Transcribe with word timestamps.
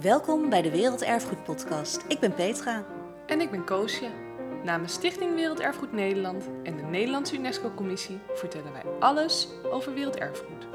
Welkom 0.00 0.48
bij 0.48 0.62
de 0.62 0.70
Werelderfgoed 0.70 1.44
Podcast. 1.44 2.04
Ik 2.08 2.20
ben 2.20 2.34
Petra. 2.34 2.84
En 3.26 3.40
ik 3.40 3.50
ben 3.50 3.64
Koosje. 3.64 4.10
Namens 4.64 4.92
Stichting 4.92 5.34
Werelderfgoed 5.34 5.92
Nederland 5.92 6.48
en 6.62 6.76
de 6.76 6.82
Nederlandse 6.82 7.36
UNESCO-commissie 7.36 8.20
vertellen 8.34 8.72
wij 8.72 8.82
alles 9.00 9.48
over 9.70 9.94
werelderfgoed. 9.94 10.66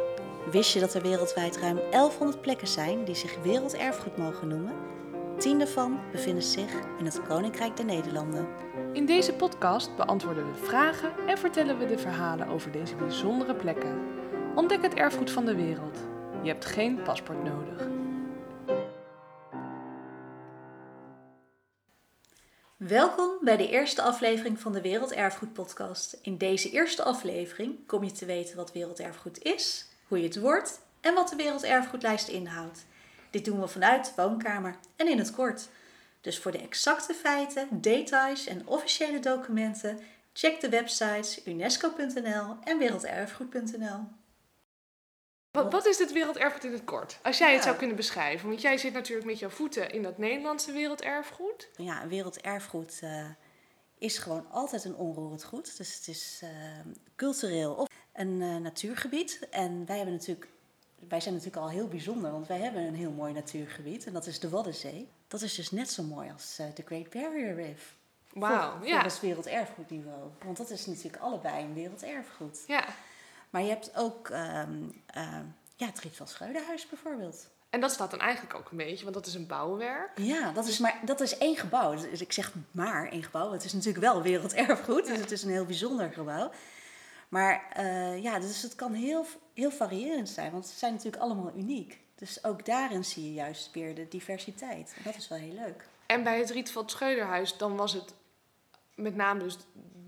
Wist 0.51 0.73
je 0.73 0.79
dat 0.79 0.93
er 0.93 1.01
wereldwijd 1.01 1.57
ruim 1.57 1.79
1100 1.91 2.41
plekken 2.41 2.67
zijn 2.67 3.03
die 3.03 3.15
zich 3.15 3.41
werelderfgoed 3.43 4.17
mogen 4.17 4.47
noemen? 4.47 4.73
Tien 5.37 5.57
daarvan 5.57 5.99
bevinden 6.11 6.43
zich 6.43 6.71
in 6.99 7.05
het 7.05 7.21
Koninkrijk 7.27 7.77
der 7.77 7.85
Nederlanden. 7.85 8.47
In 8.93 9.05
deze 9.05 9.33
podcast 9.33 9.95
beantwoorden 9.95 10.45
we 10.45 10.65
vragen 10.65 11.11
en 11.27 11.37
vertellen 11.37 11.77
we 11.77 11.85
de 11.85 11.97
verhalen 11.97 12.47
over 12.47 12.71
deze 12.71 12.95
bijzondere 12.95 13.55
plekken. 13.55 13.97
Ontdek 14.55 14.81
het 14.81 14.93
erfgoed 14.93 15.31
van 15.31 15.45
de 15.45 15.55
wereld. 15.55 15.97
Je 16.41 16.49
hebt 16.49 16.65
geen 16.65 17.01
paspoort 17.01 17.43
nodig. 17.43 18.02
Welkom 22.93 23.37
bij 23.41 23.57
de 23.57 23.69
eerste 23.69 24.01
aflevering 24.01 24.59
van 24.59 24.73
de 24.73 24.81
Werelderfgoed 24.81 25.53
Podcast. 25.53 26.17
In 26.21 26.37
deze 26.37 26.69
eerste 26.69 27.03
aflevering 27.03 27.87
kom 27.87 28.03
je 28.03 28.11
te 28.11 28.25
weten 28.25 28.55
wat 28.55 28.71
werelderfgoed 28.71 29.41
is, 29.41 29.85
hoe 30.07 30.17
je 30.17 30.23
het 30.23 30.39
wordt 30.39 30.81
en 31.01 31.13
wat 31.13 31.29
de 31.29 31.35
Werelderfgoedlijst 31.35 32.27
inhoudt. 32.27 32.85
Dit 33.29 33.45
doen 33.45 33.59
we 33.59 33.67
vanuit 33.67 34.05
de 34.05 34.21
woonkamer 34.21 34.75
en 34.95 35.07
in 35.07 35.17
het 35.17 35.31
kort. 35.31 35.69
Dus 36.21 36.39
voor 36.39 36.51
de 36.51 36.57
exacte 36.57 37.13
feiten, 37.13 37.67
details 37.71 38.47
en 38.47 38.67
officiële 38.67 39.19
documenten, 39.19 39.99
check 40.33 40.61
de 40.61 40.69
websites 40.69 41.45
unesco.nl 41.45 42.55
en 42.63 42.77
werelderfgoed.nl. 42.77 43.99
Wat, 45.53 45.71
wat 45.71 45.85
is 45.85 45.97
dit 45.97 46.11
werelderfgoed 46.11 46.63
in 46.63 46.71
het 46.71 46.83
kort? 46.83 47.19
Als 47.23 47.37
jij 47.37 47.53
het 47.53 47.63
zou 47.63 47.75
kunnen 47.75 47.95
beschrijven. 47.95 48.47
Want 48.47 48.61
jij 48.61 48.77
zit 48.77 48.93
natuurlijk 48.93 49.27
met 49.27 49.39
jouw 49.39 49.49
voeten 49.49 49.91
in 49.91 50.03
dat 50.03 50.17
Nederlandse 50.17 50.71
werelderfgoed. 50.71 51.69
Ja, 51.75 52.01
een 52.01 52.09
werelderfgoed 52.09 52.99
eh, 53.01 53.25
is 53.97 54.17
gewoon 54.17 54.45
altijd 54.51 54.83
een 54.83 54.95
onroerend 54.95 55.43
goed. 55.43 55.77
Dus 55.77 55.95
het 55.95 56.07
is 56.07 56.39
eh, 56.43 56.49
cultureel 57.15 57.73
of 57.73 57.87
een 58.13 58.41
eh, 58.41 58.55
natuurgebied. 58.55 59.47
En 59.49 59.85
wij, 59.85 59.95
hebben 59.95 60.15
natuurlijk, 60.15 60.47
wij 61.07 61.19
zijn 61.19 61.33
natuurlijk 61.33 61.61
al 61.61 61.69
heel 61.69 61.87
bijzonder, 61.87 62.31
want 62.31 62.47
wij 62.47 62.59
hebben 62.59 62.81
een 62.81 62.95
heel 62.95 63.11
mooi 63.11 63.33
natuurgebied. 63.33 64.05
En 64.05 64.13
dat 64.13 64.25
is 64.25 64.39
de 64.39 64.49
Waddenzee. 64.49 65.07
Dat 65.27 65.41
is 65.41 65.55
dus 65.55 65.71
net 65.71 65.89
zo 65.89 66.03
mooi 66.03 66.31
als 66.31 66.55
de 66.55 66.83
Great 66.85 67.09
Barrier 67.09 67.55
Reef. 67.55 67.95
Wauw, 68.31 68.83
ja. 68.83 68.91
Volgens 68.91 69.19
werelderfgoedniveau. 69.19 70.29
Want 70.45 70.57
dat 70.57 70.69
is 70.69 70.85
natuurlijk 70.85 71.23
allebei 71.23 71.63
een 71.63 71.73
werelderfgoed. 71.73 72.63
ja. 72.67 72.85
Maar 73.53 73.61
je 73.61 73.69
hebt 73.69 73.95
ook 73.95 74.29
ehm 74.29 74.89
ehm 75.05 75.45
ja, 75.75 75.85
het 75.85 75.99
Rietveld 75.99 76.29
Schreuderhuis 76.29 76.87
bijvoorbeeld. 76.89 77.49
En 77.69 77.79
dat 77.79 77.91
staat 77.91 78.11
dan 78.11 78.19
eigenlijk 78.19 78.55
ook 78.55 78.71
een 78.71 78.77
beetje, 78.77 79.03
want 79.03 79.15
dat 79.15 79.25
is 79.25 79.33
een 79.33 79.47
bouwwerk. 79.47 80.11
Ja, 80.15 80.51
dat 80.51 80.67
is, 80.67 80.77
maar, 80.77 80.99
dat 81.05 81.21
is 81.21 81.37
één 81.37 81.55
gebouw. 81.55 81.95
Dus 81.95 82.21
ik 82.21 82.31
zeg 82.31 82.53
maar 82.71 83.11
één 83.11 83.23
gebouw. 83.23 83.51
Het 83.51 83.63
is 83.63 83.73
natuurlijk 83.73 84.03
wel 84.03 84.21
werelderfgoed, 84.21 85.05
dus 85.05 85.19
het 85.19 85.31
is 85.31 85.43
een 85.43 85.49
heel 85.49 85.65
bijzonder 85.65 86.13
gebouw. 86.13 86.51
Maar 87.29 87.69
eh, 87.73 88.23
ja, 88.23 88.39
dus 88.39 88.61
het 88.61 88.75
kan 88.75 88.93
heel, 88.93 89.25
heel 89.53 89.71
variërend 89.71 90.29
zijn, 90.29 90.51
want 90.51 90.67
ze 90.67 90.77
zijn 90.77 90.93
natuurlijk 90.93 91.23
allemaal 91.23 91.51
uniek. 91.55 91.99
Dus 92.15 92.43
ook 92.43 92.65
daarin 92.65 93.05
zie 93.05 93.23
je 93.23 93.33
juist 93.33 93.71
weer 93.71 93.95
de 93.95 94.07
diversiteit. 94.07 94.93
En 94.97 95.03
dat 95.03 95.15
is 95.15 95.27
wel 95.27 95.37
heel 95.37 95.53
leuk. 95.53 95.87
En 96.05 96.23
bij 96.23 96.39
het 96.39 96.49
Rietveld 96.49 96.91
Schreuderhuis, 96.91 97.57
dan 97.57 97.75
was 97.75 97.93
het 97.93 98.13
met 98.95 99.15
name 99.15 99.39
dus 99.39 99.57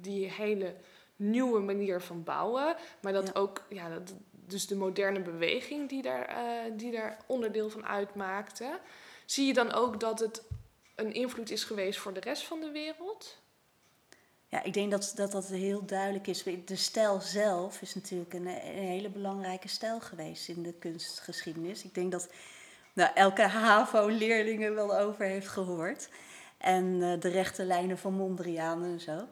die 0.02 0.32
hele 0.32 0.76
nieuwe 1.16 1.60
manier 1.60 2.02
van 2.02 2.24
bouwen. 2.24 2.76
Maar 3.02 3.14
dat 3.14 3.28
Ja. 3.28 3.32
ook, 3.34 3.64
ja, 3.70 3.90
dat, 3.90 4.14
dus 4.32 4.68
de 4.68 4.76
moderne 4.76 5.20
beweging 5.22 5.90
die 5.90 6.02
daar, 6.02 6.26
eh, 6.26 6.72
die 6.78 6.92
daar 6.92 7.18
onderdeel 7.26 7.70
van 7.70 7.86
uitmaakte. 7.86 8.80
Zie 9.26 9.46
je 9.48 9.54
dan 9.54 9.74
ook 9.74 10.00
dat 10.00 10.20
het 10.20 10.44
een 10.96 11.14
invloed 11.14 11.52
is 11.52 11.64
geweest 11.64 12.00
voor 12.00 12.14
de 12.14 12.20
rest 12.20 12.44
van 12.48 12.60
de 12.60 12.72
wereld? 12.72 13.44
Ja, 14.48 14.64
ik 14.64 14.74
denk 14.74 14.92
dat, 14.92 15.14
dat 15.16 15.32
dat 15.32 15.48
heel 15.48 15.86
duidelijk 15.86 16.28
is. 16.28 16.44
De 16.44 16.76
stijl 16.76 17.20
zelf 17.22 17.82
is 17.82 17.96
natuurlijk 17.96 18.34
een, 18.34 18.48
een 18.48 18.88
hele 18.88 19.10
belangrijke 19.10 19.68
stijl 19.68 20.00
geweest 20.00 20.48
in 20.48 20.64
de 20.64 20.74
kunstgeschiedenis. 20.74 21.84
Ik 21.84 21.94
denk 21.94 22.12
dat 22.12 22.30
nou, 22.94 23.12
elke 23.14 23.42
HAVO-leerling 23.58 24.64
er 24.64 24.76
wel 24.76 24.98
over 24.98 25.26
heeft 25.26 25.48
gehoord. 25.48 26.10
En 26.58 27.02
eh, 27.02 27.20
de 27.20 27.30
rechte 27.30 27.64
lijnen 27.66 27.98
van 27.98 28.14
Mondriaan 28.14 28.84
en 28.84 29.00
zo. 29.00 29.28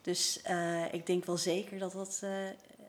Dus 0.00 0.42
eh, 0.42 0.92
ik 0.92 1.06
denk 1.06 1.24
wel 1.24 1.36
zeker 1.36 1.78
dat 1.78 1.92
dat 1.92 2.20
eh, 2.22 2.30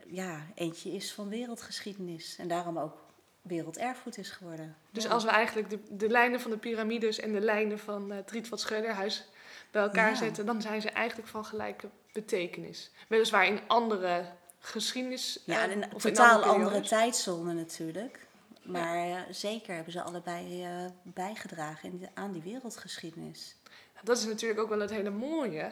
ja, 0.07 0.45
eentje 0.55 0.91
is 0.91 1.13
van 1.13 1.29
wereldgeschiedenis. 1.29 2.35
En 2.37 2.47
daarom 2.47 2.77
ook 2.79 2.97
werelderfgoed 3.41 4.17
is 4.17 4.29
geworden. 4.29 4.75
Dus 4.91 5.03
Ja. 5.03 5.09
als 5.09 5.23
we 5.23 5.29
eigenlijk 5.29 5.69
de, 5.69 5.79
de 5.89 6.09
lijnen 6.09 6.41
van 6.41 6.51
de 6.51 6.57
piramides 6.57 7.19
en 7.19 7.31
de 7.33 7.39
lijnen 7.41 7.79
van 7.79 8.11
eh, 8.11 8.17
het 8.17 8.31
Rietveld 8.31 8.59
Schreuderhuis 8.59 9.25
bij 9.71 9.81
elkaar 9.81 10.09
Ja. 10.09 10.15
zetten, 10.15 10.45
dan 10.45 10.61
zijn 10.61 10.81
ze 10.81 10.89
eigenlijk 10.89 11.29
van 11.29 11.45
gelijke 11.45 11.89
betekenis. 12.13 12.91
Weliswaar 13.07 13.45
in 13.45 13.59
andere 13.67 14.25
geschiedenis. 14.59 15.39
Ja, 15.45 15.55
eh, 15.57 15.63
en 15.63 15.71
een 15.71 15.93
of 15.93 16.05
in 16.05 16.13
totaal 16.13 16.41
andere 16.43 16.51
andere 16.53 16.81
tijdzone 16.87 17.53
natuurlijk. 17.53 18.27
Maar 18.63 18.95
eh, 18.95 19.15
zeker 19.31 19.75
hebben 19.75 19.93
ze 19.93 20.01
allebei 20.01 20.63
eh, 20.63 20.69
bijgedragen 21.03 21.89
in 21.91 21.99
de- 21.99 22.07
aan 22.13 22.31
die 22.31 22.41
wereldgeschiedenis. 22.41 23.55
Dat 24.03 24.17
is 24.17 24.25
natuurlijk 24.25 24.59
ook 24.59 24.69
wel 24.69 24.79
het 24.79 24.89
hele 24.89 25.09
mooie 25.09 25.71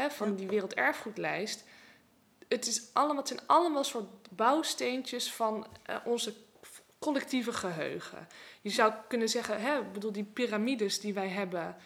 hè, 0.00 0.10
van 0.10 0.34
die 0.34 0.46
werelderfgoedlijst. 0.46 1.64
Het, 2.48 2.66
is 2.66 2.90
allemaal, 2.92 3.16
het 3.16 3.28
zijn 3.28 3.40
allemaal 3.46 3.84
soort 3.84 4.06
bouwsteentjes 4.30 5.32
van 5.32 5.66
eh, 5.82 5.96
onze 6.04 6.34
collectieve 6.98 7.52
geheugen. 7.52 8.28
Je 8.60 8.70
zou 8.70 8.92
kunnen 9.08 9.28
zeggen, 9.28 9.60
hè, 9.60 9.78
ik 9.78 9.92
bedoel, 9.92 10.12
die 10.12 10.24
piramides 10.24 11.00
die 11.00 11.14
wij 11.14 11.28
hebben 11.28 11.76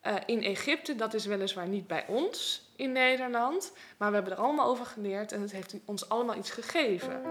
eh, 0.00 0.14
in 0.26 0.42
Egypte, 0.42 0.94
dat 0.94 1.14
is 1.14 1.26
weliswaar 1.26 1.68
niet 1.68 1.86
bij 1.86 2.06
ons 2.06 2.68
in 2.76 2.92
Nederland, 2.92 3.72
maar 3.96 4.08
we 4.08 4.14
hebben 4.14 4.32
er 4.32 4.38
allemaal 4.38 4.68
over 4.68 4.86
geleerd 4.86 5.32
en 5.32 5.40
het 5.40 5.52
heeft 5.52 5.74
ons 5.84 6.08
allemaal 6.08 6.36
iets 6.36 6.50
gegeven. 6.50 7.22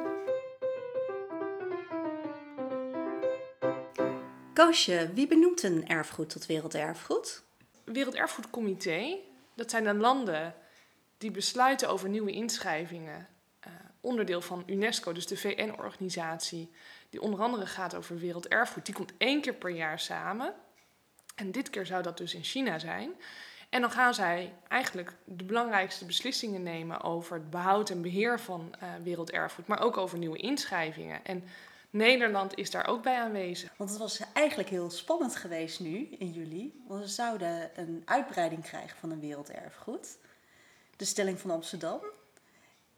Koosje, 4.54 5.12
wie 5.14 5.28
benoemt 5.28 5.64
een 5.64 5.88
erfgoed 5.88 6.30
tot 6.30 6.46
werelderfgoed? 6.46 7.44
Werelderfgoedcomité, 7.84 9.18
dat 9.60 9.70
zijn 9.70 9.84
de 9.84 9.94
landen 9.94 10.56
die 11.18 11.32
besluiten 11.32 11.90
over 11.90 12.10
nieuwe 12.10 12.32
inschrijvingen. 12.32 13.28
eh, 13.60 13.72
onderdeel 14.02 14.42
van 14.42 14.64
UNESCO, 14.66 15.12
dus 15.12 15.28
de 15.28 15.38
VN-organisatie, 15.38 16.72
die 17.10 17.22
onder 17.22 17.42
andere 17.42 17.66
gaat 17.66 17.96
over 17.96 18.20
werelderfgoed. 18.20 18.86
Die 18.86 18.96
komt 18.96 19.14
één 19.18 19.42
keer 19.42 19.54
per 19.54 19.70
jaar 19.70 20.00
samen. 20.00 20.54
En 21.36 21.52
dit 21.52 21.70
keer 21.70 21.86
zou 21.86 22.04
dat 22.04 22.18
dus 22.18 22.34
in 22.34 22.44
China 22.44 22.80
zijn. 22.80 23.12
En 23.70 23.82
dan 23.82 23.92
gaan 23.92 24.14
zij 24.14 24.54
eigenlijk 24.68 25.14
de 25.26 25.44
belangrijkste 25.44 26.06
beslissingen 26.06 26.64
nemen 26.64 27.02
over 27.02 27.34
het 27.36 27.50
behoud 27.50 27.90
en 27.90 28.02
beheer 28.02 28.40
van 28.40 28.76
eh, 28.80 28.90
werelderfgoed, 29.04 29.68
maar 29.68 29.82
ook 29.82 29.98
over 29.98 30.18
nieuwe 30.18 30.38
inschrijvingen. 30.38 31.26
En 31.26 31.44
Nederland 31.90 32.58
is 32.58 32.72
daar 32.72 32.88
ook 32.88 33.04
bij 33.04 33.20
aanwezig. 33.20 33.74
Want 33.78 33.90
het 33.90 34.00
was 34.00 34.22
eigenlijk 34.34 34.70
heel 34.70 34.90
spannend 34.90 35.36
geweest 35.36 35.80
nu, 35.80 36.16
in 36.20 36.32
juli. 36.32 36.84
Want 36.88 37.02
we 37.02 37.08
zouden 37.08 37.72
een 37.76 38.02
uitbreiding 38.06 38.64
krijgen 38.64 38.98
van 38.98 39.12
een 39.12 39.20
werelderfgoed. 39.20 40.18
De 40.96 41.06
stelling 41.06 41.40
van 41.40 41.52
Amsterdam. 41.52 42.00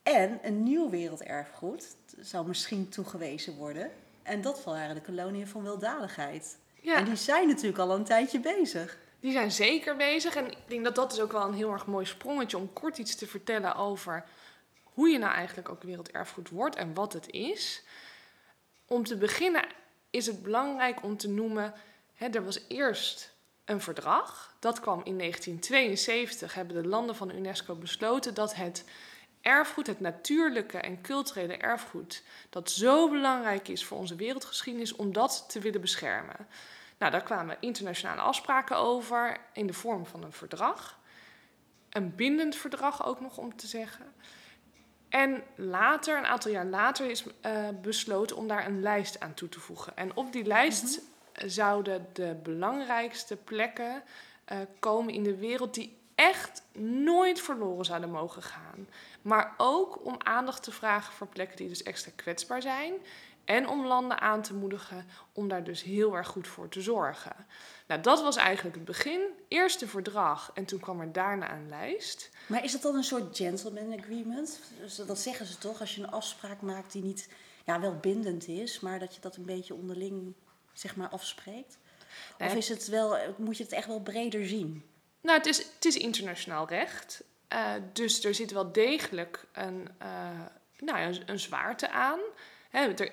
En 0.03 0.40
een 0.41 0.63
nieuw 0.63 0.90
werelderfgoed 0.90 1.96
zou 2.19 2.47
misschien 2.47 2.90
toegewezen 2.90 3.56
worden. 3.56 3.91
En 4.24 4.41
dat 4.41 4.63
waren 4.63 4.96
de 4.96 5.01
koloniën 5.01 5.47
van 5.47 5.63
weldadigheid. 5.63 6.57
Ja. 6.81 6.96
En 6.96 7.06
die 7.06 7.16
zijn 7.16 7.47
natuurlijk 7.47 7.78
al 7.78 7.96
een 7.96 8.03
tijdje 8.03 8.40
bezig. 8.40 8.97
Die 9.19 9.31
zijn 9.31 9.51
zeker 9.51 9.96
bezig. 9.96 10.35
En 10.35 10.51
ik 10.51 10.57
denk 10.68 10.84
dat 10.84 10.96
dat 10.96 11.12
is 11.12 11.19
ook 11.19 11.31
wel 11.31 11.47
een 11.47 11.53
heel 11.53 11.72
erg 11.72 11.85
mooi 11.85 12.06
sprongetje 12.06 12.57
om 12.57 12.74
kort 12.74 12.97
iets 12.97 13.16
te 13.16 13.28
vertellen 13.28 13.75
over 13.75 14.25
hoe 14.84 15.09
je 15.09 15.18
nou 15.18 15.34
eigenlijk 15.34 15.69
ook 15.69 15.84
werelderfgoed 15.84 16.50
wordt 16.50 16.75
en 16.75 16.94
wat 16.94 17.13
het 17.13 17.30
is. 17.30 17.83
Om 18.91 19.03
te 19.03 19.17
beginnen 19.17 19.65
is 20.09 20.25
het 20.25 20.43
belangrijk 20.43 21.03
om 21.03 21.17
te 21.17 21.29
noemen, 21.29 21.73
hè, 22.13 22.27
er 22.27 22.45
was 22.45 22.65
eerst 22.67 23.33
een 23.65 23.81
verdrag. 23.81 24.55
Dat 24.59 24.79
kwam 24.79 25.01
in 25.03 25.17
1972, 25.17 26.53
hebben 26.53 26.81
de 26.81 26.88
landen 26.88 27.15
van 27.15 27.35
UNESCO 27.35 27.75
besloten 27.75 28.33
dat 28.33 28.55
het 28.55 28.85
erfgoed, 29.41 29.88
het 29.88 29.99
natuurlijke 29.99 30.77
en 30.77 31.01
culturele 31.01 31.57
erfgoed, 31.57 32.23
dat 32.49 32.71
zo 32.71 33.09
belangrijk 33.09 33.67
is 33.67 33.85
voor 33.85 33.97
onze 33.97 34.15
wereldgeschiedenis, 34.15 34.95
om 34.95 35.13
dat 35.13 35.45
te 35.47 35.59
willen 35.59 35.81
beschermen. 35.81 36.47
Nou, 36.97 37.11
daar 37.11 37.23
kwamen 37.23 37.57
internationale 37.59 38.21
afspraken 38.21 38.77
over 38.77 39.38
in 39.53 39.67
de 39.67 39.73
vorm 39.73 40.05
van 40.05 40.23
een 40.23 40.33
verdrag. 40.33 40.99
Een 41.89 42.15
bindend 42.15 42.55
verdrag 42.55 43.05
ook 43.05 43.19
nog 43.19 43.38
om 43.38 43.55
te 43.55 43.67
zeggen. 43.67 44.13
En 45.12 45.44
later, 45.56 46.18
een 46.18 46.25
aantal 46.25 46.52
jaar 46.52 46.66
later, 46.66 47.10
is 47.10 47.24
eh, 47.42 47.68
besloten 47.81 48.36
om 48.36 48.48
daar 48.48 48.66
een 48.66 48.81
lijst 48.81 49.19
aan 49.19 49.34
toe 49.34 49.50
te 49.50 49.60
voegen. 49.60 49.98
En 49.98 50.16
op 50.16 50.31
die 50.31 50.46
lijst 50.46 51.02
zouden 51.46 52.08
de 52.13 52.36
belangrijkste 52.44 53.36
plekken 53.36 54.04
eh, 54.46 54.58
komen 54.80 55.13
in 55.13 55.24
de 55.24 55.36
wereld 55.36 55.74
die 55.74 55.98
echt 56.16 56.63
nooit 56.80 57.42
verloren 57.42 57.86
zouden 57.86 58.12
mogen 58.12 58.44
gaan. 58.44 58.88
Maar 59.22 59.54
ook 59.58 60.06
om 60.06 60.16
aandacht 60.18 60.63
te 60.63 60.72
vragen 60.72 61.13
voor 61.13 61.28
plekken 61.28 61.58
die 61.58 61.68
dus 61.68 61.84
extra 61.84 62.12
kwetsbaar 62.16 62.62
zijn. 62.62 62.94
En 63.45 63.67
om 63.67 63.85
landen 63.85 64.21
aan 64.21 64.41
te 64.41 64.53
moedigen 64.53 65.05
om 65.33 65.47
daar 65.47 65.63
dus 65.63 65.83
heel 65.83 66.15
erg 66.15 66.27
goed 66.27 66.47
voor 66.47 66.69
te 66.69 66.81
zorgen. 66.81 67.35
Nou, 67.88 68.01
dat 68.01 68.21
was 68.21 68.35
eigenlijk 68.35 68.75
het 68.75 68.85
begin. 68.85 69.21
Eerst 69.47 69.81
een 69.81 69.88
verdrag 69.88 70.51
en 70.53 70.65
toen 70.65 70.79
kwam 70.79 71.01
er 71.01 71.11
daarna 71.11 71.53
een 71.53 71.69
lijst. 71.69 72.29
Maar 72.47 72.63
is 72.63 72.71
dat 72.71 72.81
dan 72.81 72.95
een 72.95 73.03
soort 73.03 73.38
gentleman 73.38 73.99
agreement? 73.99 74.59
Dus 74.79 74.95
dat 74.95 75.19
zeggen 75.19 75.45
ze 75.45 75.57
toch, 75.57 75.79
als 75.79 75.95
je 75.95 76.01
een 76.01 76.11
afspraak 76.11 76.61
maakt 76.61 76.91
die 76.91 77.03
niet 77.03 77.29
ja, 77.65 77.79
wel 77.79 77.95
bindend 77.95 78.47
is, 78.47 78.79
maar 78.79 78.99
dat 78.99 79.15
je 79.15 79.21
dat 79.21 79.35
een 79.35 79.45
beetje 79.45 79.73
onderling 79.73 80.33
zeg 80.73 80.95
maar, 80.95 81.09
afspreekt? 81.09 81.77
Of 82.39 82.53
is 82.53 82.69
het 82.69 82.88
wel, 82.88 83.17
moet 83.38 83.57
je 83.57 83.63
het 83.63 83.71
echt 83.71 83.88
wel 83.88 83.99
breder 83.99 84.47
zien? 84.47 84.85
Nou, 85.21 85.38
het 85.38 85.47
is, 85.47 85.57
het 85.57 85.85
is 85.85 85.97
internationaal 85.97 86.67
recht. 86.67 87.23
Uh, 87.53 87.73
dus 87.93 88.23
er 88.23 88.35
zit 88.35 88.51
wel 88.51 88.71
degelijk 88.71 89.45
een, 89.51 89.88
uh, 90.01 90.39
nou 90.79 90.99
ja, 90.99 91.07
een, 91.07 91.21
een 91.25 91.39
zwaarte 91.39 91.89
aan. 91.89 92.19
Hè, 92.69 92.93
er, 92.93 93.11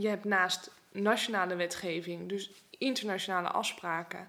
je 0.00 0.08
hebt 0.08 0.24
naast 0.24 0.70
nationale 0.92 1.54
wetgeving, 1.56 2.28
dus 2.28 2.50
internationale 2.70 3.48
afspraken. 3.48 4.28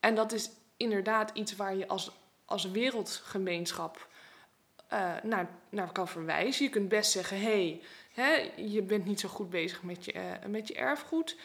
En 0.00 0.14
dat 0.14 0.32
is 0.32 0.50
inderdaad 0.76 1.30
iets 1.34 1.56
waar 1.56 1.76
je 1.76 1.88
als, 1.88 2.10
als 2.44 2.70
wereldgemeenschap 2.70 4.08
uh, 4.92 5.14
naar, 5.22 5.48
naar 5.68 5.92
kan 5.92 6.08
verwijzen. 6.08 6.64
Je 6.64 6.70
kunt 6.70 6.88
best 6.88 7.10
zeggen: 7.10 7.40
hé, 7.40 7.80
hey, 8.12 8.52
je 8.56 8.82
bent 8.82 9.04
niet 9.04 9.20
zo 9.20 9.28
goed 9.28 9.50
bezig 9.50 9.82
met 9.82 10.04
je, 10.04 10.14
uh, 10.14 10.22
met 10.46 10.68
je 10.68 10.74
erfgoed. 10.74 11.36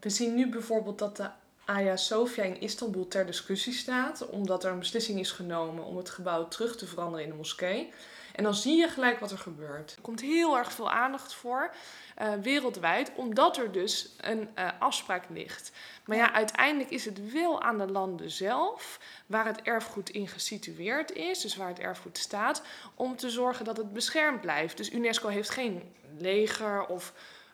We 0.00 0.10
zien 0.12 0.34
nu 0.34 0.48
bijvoorbeeld 0.48 0.98
dat 0.98 1.16
de 1.16 1.30
Hagia 1.66 1.96
Sophia 1.96 2.44
in 2.44 2.60
Istanbul 2.60 3.08
ter 3.08 3.26
discussie 3.26 3.72
staat, 3.72 4.28
omdat 4.28 4.64
er 4.64 4.72
een 4.72 4.78
beslissing 4.78 5.18
is 5.18 5.30
genomen 5.30 5.84
om 5.84 5.96
het 5.96 6.10
gebouw 6.10 6.48
terug 6.48 6.76
te 6.76 6.86
veranderen 6.86 7.24
in 7.24 7.30
een 7.30 7.36
moskee. 7.36 7.92
En 8.34 8.44
dan 8.44 8.54
zie 8.54 8.76
je 8.76 8.88
gelijk 8.88 9.20
wat 9.20 9.30
er 9.30 9.38
gebeurt. 9.38 9.94
Er 9.96 10.02
komt 10.02 10.20
heel 10.20 10.56
erg 10.56 10.72
veel 10.72 10.90
aandacht 10.90 11.34
voor, 11.34 11.74
uh, 12.22 12.32
wereldwijd, 12.42 13.12
omdat 13.14 13.56
er 13.56 13.72
dus 13.72 14.14
een 14.20 14.48
uh, 14.58 14.68
afspraak 14.78 15.24
ligt. 15.28 15.72
Maar 16.04 16.16
ja, 16.16 16.32
uiteindelijk 16.32 16.90
is 16.90 17.04
het 17.04 17.32
wel 17.32 17.62
aan 17.62 17.78
de 17.78 17.90
landen 17.90 18.30
zelf, 18.30 19.00
waar 19.26 19.46
het 19.46 19.62
erfgoed 19.62 20.10
in 20.10 20.28
gesitueerd 20.28 21.12
is, 21.12 21.40
dus 21.40 21.56
waar 21.56 21.68
het 21.68 21.78
erfgoed 21.78 22.18
staat, 22.18 22.62
om 22.94 23.16
te 23.16 23.30
zorgen 23.30 23.64
dat 23.64 23.76
het 23.76 23.92
beschermd 23.92 24.40
blijft. 24.40 24.76
Dus 24.76 24.92
UNESCO 24.92 25.28
heeft 25.28 25.50
geen 25.50 25.92
leger 26.18 26.86
of 26.86 27.12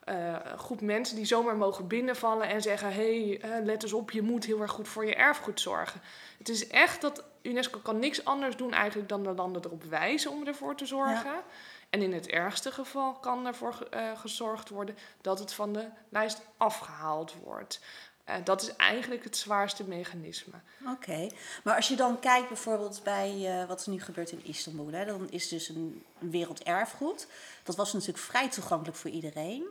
uh, 0.08 0.37
groep 0.56 0.81
mensen 0.81 1.16
die 1.16 1.25
zomaar 1.25 1.56
mogen 1.56 1.87
binnenvallen 1.87 2.49
en 2.49 2.62
zeggen: 2.62 2.93
hé, 2.93 3.38
hey, 3.38 3.58
uh, 3.58 3.64
let 3.64 3.82
eens 3.82 3.93
op, 3.93 4.10
je 4.10 4.22
moet 4.22 4.44
heel 4.44 4.60
erg 4.60 4.70
goed 4.70 4.88
voor 4.88 5.06
je 5.06 5.14
erfgoed 5.14 5.60
zorgen. 5.60 6.00
Het 6.38 6.49
is 6.49 6.66
echt 6.66 7.00
dat 7.00 7.25
UNESCO 7.43 7.78
kan 7.78 7.99
niks 7.99 8.25
anders 8.25 8.56
doen 8.56 8.72
eigenlijk 8.72 9.08
dan 9.08 9.22
de 9.22 9.32
landen 9.32 9.64
erop 9.64 9.84
wijzen 9.84 10.31
om 10.31 10.46
ervoor 10.46 10.76
te 10.76 10.87
zorgen. 10.87 11.31
Ja. 11.31 11.44
En 11.90 12.02
in 12.02 12.12
het 12.12 12.28
ergste 12.28 12.72
geval 12.72 13.12
kan 13.12 13.46
ervoor 13.46 13.88
uh, 13.94 14.19
gezorgd 14.19 14.69
worden 14.69 14.96
dat 15.20 15.38
het 15.38 15.52
van 15.52 15.72
de 15.72 15.88
lijst 16.08 16.40
afgehaald 16.56 17.34
wordt. 17.43 17.81
Uh, 18.28 18.34
dat 18.44 18.62
is 18.62 18.76
eigenlijk 18.76 19.25
het 19.25 19.37
zwaarste 19.37 19.84
mechanisme. 19.84 20.55
Oké, 20.81 20.90
okay. 20.90 21.32
maar 21.64 21.76
als 21.76 21.88
je 21.88 21.96
dan 21.96 22.20
kijkt 22.20 22.48
bijvoorbeeld 22.48 23.00
bij 23.05 23.60
uh, 23.60 23.69
wat 23.69 23.84
er 23.84 23.93
nu 23.93 24.00
gebeurt 24.00 24.31
in 24.31 24.44
Istanbul, 24.44 24.93
hè, 24.93 25.05
dan 25.05 25.31
is 25.31 25.48
dus 25.48 25.69
een, 25.69 26.05
een 26.20 26.31
werelderfgoed. 26.31 27.26
Dat 27.62 27.76
was 27.76 27.93
natuurlijk 27.93 28.25
vrij 28.25 28.50
toegankelijk 28.50 28.96
voor 28.96 29.10
iedereen. 29.10 29.64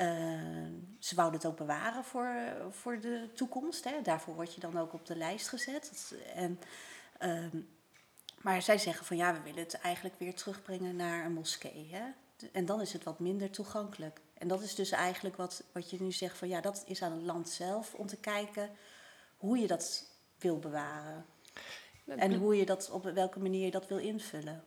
Uh, 0.00 0.68
ze 0.98 1.14
wouden 1.14 1.40
het 1.40 1.48
ook 1.48 1.56
bewaren 1.56 2.04
voor, 2.04 2.34
voor 2.70 3.00
de 3.00 3.30
toekomst. 3.34 3.84
Hè. 3.84 4.02
Daarvoor 4.02 4.34
word 4.34 4.54
je 4.54 4.60
dan 4.60 4.78
ook 4.78 4.92
op 4.92 5.06
de 5.06 5.16
lijst 5.16 5.48
gezet. 5.48 6.14
En, 6.34 6.60
uh, 7.20 7.62
maar 8.40 8.62
zij 8.62 8.78
zeggen 8.78 9.06
van 9.06 9.16
ja, 9.16 9.32
we 9.32 9.40
willen 9.40 9.62
het 9.62 9.74
eigenlijk 9.80 10.14
weer 10.18 10.34
terugbrengen 10.34 10.96
naar 10.96 11.24
een 11.24 11.32
moskee. 11.32 11.88
Hè. 11.92 12.04
En 12.52 12.66
dan 12.66 12.80
is 12.80 12.92
het 12.92 13.04
wat 13.04 13.18
minder 13.18 13.50
toegankelijk. 13.50 14.20
En 14.38 14.48
dat 14.48 14.62
is 14.62 14.74
dus 14.74 14.90
eigenlijk 14.90 15.36
wat, 15.36 15.62
wat 15.72 15.90
je 15.90 16.02
nu 16.02 16.12
zegt 16.12 16.38
van 16.38 16.48
ja, 16.48 16.60
dat 16.60 16.84
is 16.86 17.02
aan 17.02 17.12
het 17.12 17.22
land 17.22 17.48
zelf 17.48 17.94
om 17.94 18.06
te 18.06 18.16
kijken 18.16 18.70
hoe 19.36 19.58
je 19.58 19.66
dat 19.66 20.04
wil 20.38 20.58
bewaren. 20.58 21.26
En 22.06 22.34
hoe 22.34 22.56
je 22.56 22.66
dat, 22.66 22.90
op 22.90 23.04
welke 23.04 23.38
manier 23.38 23.64
je 23.64 23.70
dat 23.70 23.86
wil 23.86 23.98
invullen. 23.98 24.64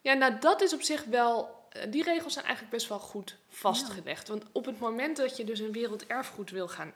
Ja, 0.00 0.12
nou 0.12 0.38
dat 0.38 0.60
is 0.60 0.74
op 0.74 0.82
zich 0.82 1.04
wel 1.04 1.63
die 1.88 2.02
regels 2.02 2.32
zijn 2.32 2.44
eigenlijk 2.44 2.74
best 2.74 2.88
wel 2.88 2.98
goed 2.98 3.36
vastgelegd. 3.48 4.28
Want 4.28 4.44
op 4.52 4.64
het 4.64 4.78
moment 4.78 5.16
dat 5.16 5.36
je 5.36 5.44
dus 5.44 5.60
een 5.60 5.72
werelderfgoed 5.72 6.50
wil 6.50 6.68
gaan 6.68 6.92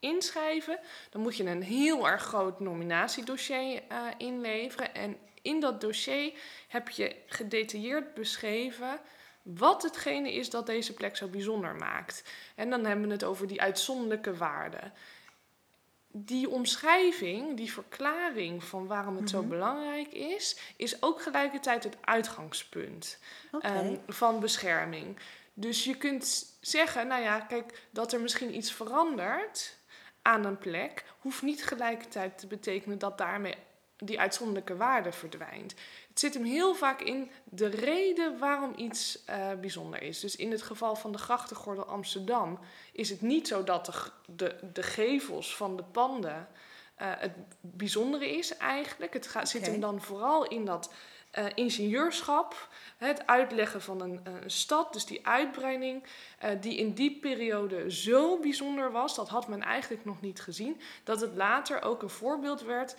inschrijven, 0.00 0.78
dan 1.10 1.20
moet 1.20 1.36
je 1.36 1.44
een 1.44 1.62
heel 1.62 2.08
erg 2.08 2.22
groot 2.22 2.60
nominatiedossier 2.60 3.82
uh, 3.92 4.06
inleveren. 4.16 4.94
En 4.94 5.16
in 5.42 5.60
dat 5.60 5.80
dossier 5.80 6.32
heb 6.68 6.88
je 6.88 7.16
gedetailleerd 7.26 8.14
beschreven 8.14 9.00
wat 9.42 9.82
hetgene 9.82 10.32
is 10.32 10.50
dat 10.50 10.66
deze 10.66 10.94
plek 10.94 11.16
zo 11.16 11.26
bijzonder 11.26 11.74
maakt. 11.74 12.22
En 12.54 12.70
dan 12.70 12.84
hebben 12.84 13.06
we 13.06 13.12
het 13.12 13.24
over 13.24 13.46
die 13.46 13.60
uitzonderlijke 13.60 14.36
waarden 14.36 14.92
die 16.24 16.48
omschrijving, 16.48 17.56
die 17.56 17.72
verklaring 17.72 18.64
van 18.64 18.86
waarom 18.86 19.16
het 19.16 19.30
zo 19.30 19.40
mhm. 19.40 19.48
belangrijk 19.48 20.12
is, 20.12 20.58
is 20.76 21.02
ook 21.02 21.22
gelijkertijd 21.22 21.84
het 21.84 21.96
uitgangspunt 22.00 23.18
okay. 23.52 23.86
um, 23.86 24.00
van 24.06 24.40
bescherming. 24.40 25.18
Dus 25.54 25.84
je 25.84 25.96
kunt 25.96 26.56
zeggen, 26.60 27.06
nou 27.06 27.22
ja, 27.22 27.40
kijk, 27.40 27.86
dat 27.90 28.12
er 28.12 28.20
misschien 28.20 28.54
iets 28.54 28.72
verandert 28.72 29.76
aan 30.22 30.44
een 30.44 30.58
plek, 30.58 31.04
hoeft 31.18 31.42
niet 31.42 31.64
gelijkertijd 31.64 32.38
te 32.38 32.46
betekenen 32.46 32.98
dat 32.98 33.18
daarmee 33.18 33.54
die 33.96 34.20
uitzonderlijke 34.20 34.76
waarde 34.76 35.12
verdwijnt. 35.12 35.74
Het 36.18 36.26
zit 36.32 36.42
hem 36.42 36.52
heel 36.52 36.74
vaak 36.74 37.00
in 37.00 37.30
de 37.44 37.66
reden 37.66 38.38
waarom 38.38 38.72
iets 38.76 39.18
uh, 39.30 39.52
bijzonder 39.60 40.02
is. 40.02 40.20
Dus 40.20 40.36
in 40.36 40.50
het 40.50 40.62
geval 40.62 40.96
van 40.96 41.12
de 41.12 41.18
grachtengordel 41.18 41.84
Amsterdam 41.84 42.58
is 42.92 43.10
het 43.10 43.20
niet 43.20 43.48
zo 43.48 43.64
dat 43.64 43.86
de, 43.86 43.92
de, 44.26 44.56
de 44.72 44.82
gevels 44.82 45.56
van 45.56 45.76
de 45.76 45.82
panden 45.82 46.48
uh, 47.02 47.06
het 47.18 47.32
bijzondere 47.60 48.36
is 48.36 48.56
eigenlijk. 48.56 49.12
Het 49.12 49.26
gaat, 49.26 49.46
okay. 49.46 49.60
zit 49.60 49.66
hem 49.66 49.80
dan 49.80 50.00
vooral 50.00 50.48
in 50.48 50.64
dat 50.64 50.90
uh, 51.38 51.44
ingenieurschap, 51.54 52.68
het 52.96 53.26
uitleggen 53.26 53.82
van 53.82 54.00
een, 54.00 54.20
een, 54.24 54.50
stad, 54.50 54.92
dus 54.92 55.04
die 55.04 55.26
uitbreiding, 55.26 56.02
uh, 56.44 56.50
die 56.60 56.76
in 56.76 56.92
die 56.92 57.18
periode 57.20 57.90
zo 57.90 58.38
bijzonder 58.38 58.92
was, 58.92 59.14
dat 59.14 59.28
had 59.28 59.48
men 59.48 59.62
eigenlijk 59.62 60.04
nog 60.04 60.20
niet 60.20 60.40
gezien, 60.40 60.80
dat 61.04 61.20
het 61.20 61.34
later 61.34 61.82
ook 61.82 62.02
een 62.02 62.10
voorbeeld 62.10 62.62
werd 62.62 62.96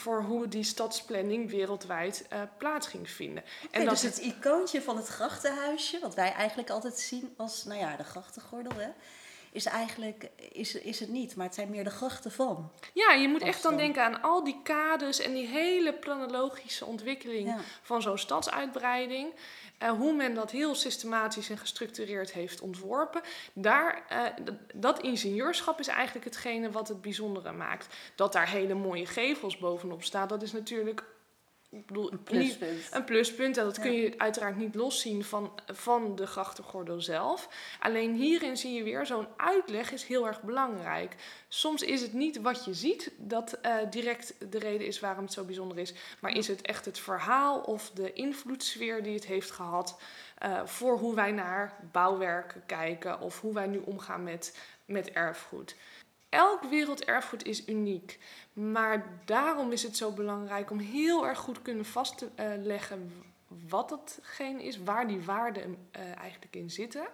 voor 0.00 0.22
hoe 0.22 0.48
die 0.48 0.64
stadsplanning 0.64 1.50
wereldwijd 1.50 2.26
uh, 2.32 2.40
plaats 2.58 2.86
ging 2.86 3.10
vinden. 3.10 3.42
Okay, 3.42 3.80
en 3.80 3.86
dat 3.86 4.00
dus 4.00 4.02
het 4.02 4.18
icoontje 4.18 4.82
van 4.82 4.96
het 4.96 5.06
grachtenhuisje, 5.06 5.98
wat 6.00 6.14
wij 6.14 6.32
eigenlijk 6.32 6.70
altijd 6.70 6.98
zien 6.98 7.34
als, 7.36 7.64
nou 7.64 7.80
ja, 7.80 7.96
de 7.96 8.04
grachtengordel, 8.04 8.72
hè, 8.76 8.88
is 9.56 9.64
eigenlijk 9.64 10.30
is, 10.52 10.74
is 10.74 11.00
het 11.00 11.08
niet, 11.08 11.36
maar 11.36 11.46
het 11.46 11.54
zijn 11.54 11.70
meer 11.70 11.84
de 11.84 11.90
grachten 11.90 12.32
van. 12.32 12.70
Ja, 12.92 13.12
je 13.12 13.28
moet 13.28 13.42
echt 13.42 13.62
dan 13.62 13.76
denken 13.76 14.02
aan 14.02 14.22
al 14.22 14.44
die 14.44 14.60
kades 14.62 15.20
en 15.20 15.32
die 15.32 15.46
hele 15.46 15.92
planologische 15.92 16.84
ontwikkeling 16.84 17.48
ja. 17.48 17.58
van 17.82 18.02
zo'n 18.02 18.18
stadsuitbreiding. 18.18 19.34
Uh, 19.82 19.90
hoe 19.90 20.12
men 20.12 20.34
dat 20.34 20.50
heel 20.50 20.74
systematisch 20.74 21.50
en 21.50 21.58
gestructureerd 21.58 22.32
heeft 22.32 22.60
ontworpen. 22.60 23.20
Daar, 23.52 24.06
uh, 24.12 24.46
dat 24.74 25.00
ingenieurschap 25.00 25.80
is 25.80 25.88
eigenlijk 25.88 26.24
hetgene 26.24 26.70
wat 26.70 26.88
het 26.88 27.00
bijzondere 27.00 27.52
maakt. 27.52 27.94
Dat 28.14 28.32
daar 28.32 28.48
hele 28.48 28.74
mooie 28.74 29.06
gevels 29.06 29.58
bovenop 29.58 30.02
staan, 30.02 30.28
dat 30.28 30.42
is 30.42 30.52
natuurlijk 30.52 31.04
ik 31.76 31.86
bedoel, 31.86 32.12
een 32.12 32.22
pluspunt. 32.22 32.72
Niet, 32.72 32.88
een 32.92 33.04
pluspunt. 33.04 33.56
En 33.56 33.64
dat 33.64 33.76
ja. 33.76 33.82
kun 33.82 33.92
je 33.92 34.14
uiteraard 34.16 34.56
niet 34.56 34.74
loszien 34.74 35.24
van, 35.24 35.52
van 35.72 36.16
de 36.16 36.26
grachtengordel 36.26 37.00
zelf. 37.00 37.48
Alleen 37.80 38.14
hierin 38.14 38.56
zie 38.56 38.72
je 38.72 38.82
weer, 38.82 39.06
zo'n 39.06 39.26
uitleg 39.36 39.92
is 39.92 40.04
heel 40.04 40.26
erg 40.26 40.42
belangrijk. 40.42 41.16
Soms 41.48 41.82
is 41.82 42.02
het 42.02 42.12
niet 42.12 42.40
wat 42.40 42.64
je 42.64 42.74
ziet 42.74 43.12
dat 43.16 43.58
uh, 43.62 43.76
direct 43.90 44.34
de 44.50 44.58
reden 44.58 44.86
is 44.86 45.00
waarom 45.00 45.24
het 45.24 45.32
zo 45.32 45.44
bijzonder 45.44 45.78
is. 45.78 45.94
Maar 46.20 46.32
is 46.32 46.48
het 46.48 46.62
echt 46.62 46.84
het 46.84 46.98
verhaal 46.98 47.60
of 47.60 47.90
de 47.90 48.12
invloedssfeer 48.12 49.02
die 49.02 49.14
het 49.14 49.26
heeft 49.26 49.50
gehad... 49.50 49.98
Uh, 50.44 50.64
voor 50.64 50.98
hoe 50.98 51.14
wij 51.14 51.32
naar 51.32 51.76
bouwwerken 51.92 52.62
kijken 52.66 53.20
of 53.20 53.40
hoe 53.40 53.54
wij 53.54 53.66
nu 53.66 53.78
omgaan 53.78 54.22
met, 54.22 54.58
met 54.84 55.10
erfgoed 55.10 55.76
elk 56.28 56.62
werelderfgoed 56.62 57.44
is 57.44 57.68
uniek. 57.68 58.18
Maar 58.52 59.20
daarom 59.24 59.72
is 59.72 59.82
het 59.82 59.96
zo 59.96 60.12
belangrijk 60.12 60.70
om 60.70 60.78
heel 60.78 61.26
erg 61.26 61.38
goed 61.38 61.62
kunnen 61.62 61.84
vast 61.84 62.18
te 62.18 62.28
uh, 62.36 62.64
leggen 62.64 63.12
wat 63.68 63.88
datgene 63.88 64.64
is, 64.64 64.82
waar 64.82 65.08
die 65.08 65.22
waarden 65.22 65.88
uh, 65.96 66.16
eigenlijk 66.16 66.56
in 66.56 66.70
zitten. 66.70 67.06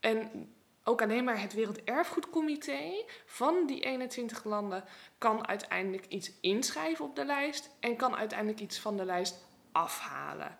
En 0.00 0.48
ook 0.84 1.02
alleen 1.02 1.24
maar 1.24 1.40
het 1.40 1.54
Werelderfgoedcomité 1.54 3.04
van 3.26 3.66
die 3.66 3.80
21 3.80 4.44
landen 4.44 4.84
kan 5.18 5.48
uiteindelijk 5.48 6.06
iets 6.06 6.32
inschrijven 6.40 7.04
op 7.04 7.16
de 7.16 7.24
lijst 7.24 7.70
en 7.80 7.96
kan 7.96 8.16
uiteindelijk 8.16 8.60
iets 8.60 8.78
van 8.78 8.96
de 8.96 9.04
lijst 9.04 9.44
afhalen. 9.72 10.56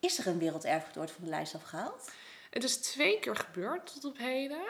Is 0.00 0.18
er 0.18 0.26
een 0.26 0.38
werelderfgoed 0.38 0.98
ooit 0.98 1.10
van 1.10 1.24
de 1.24 1.30
lijst 1.30 1.54
afgehaald? 1.54 2.10
Het 2.50 2.64
is 2.64 2.76
twee 2.76 3.18
keer 3.18 3.36
gebeurd 3.36 3.92
tot 3.94 4.04
op 4.04 4.18
heden. 4.18 4.62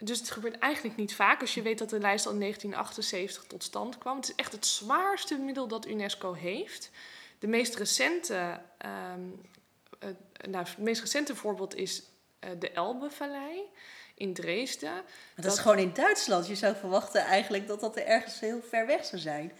Dus 0.00 0.18
het 0.18 0.30
gebeurt 0.30 0.58
eigenlijk 0.58 0.96
niet 0.96 1.14
vaak 1.14 1.40
als 1.40 1.54
je 1.54 1.62
weet 1.62 1.78
dat 1.78 1.90
de 1.90 1.98
lijst 1.98 2.26
al 2.26 2.32
in 2.32 2.40
1978 2.40 3.44
tot 3.44 3.62
stand 3.62 3.98
kwam. 3.98 4.16
Het 4.16 4.28
is 4.28 4.34
echt 4.34 4.52
het 4.52 4.66
zwaarste 4.66 5.38
middel 5.38 5.68
dat 5.68 5.86
UNESCO 5.86 6.32
heeft. 6.32 6.90
De 7.38 7.46
meest 7.46 7.74
recente, 7.74 8.60
ehm, 8.78 9.20
het, 9.98 10.16
nou, 10.48 10.64
het 10.64 10.78
meest 10.78 11.00
recente 11.00 11.36
voorbeeld 11.36 11.74
is 11.74 12.02
uh, 12.40 12.50
de 12.58 12.70
Elbevallei 12.70 13.62
in 14.14 14.34
Dresden. 14.34 14.92
Maar 14.92 15.04
dat, 15.34 15.44
dat, 15.44 15.52
is 15.52 15.58
gewoon 15.58 15.78
in 15.78 15.92
Duitsland. 15.92 16.46
Je 16.46 16.54
zou 16.54 16.76
verwachten 16.76 17.24
eigenlijk 17.24 17.66
dat 17.66 17.80
dat 17.80 17.96
er 17.96 18.06
ergens 18.06 18.40
heel 18.40 18.62
ver 18.68 18.86
weg 18.86 19.04
zou 19.04 19.22
zijn. 19.22 19.52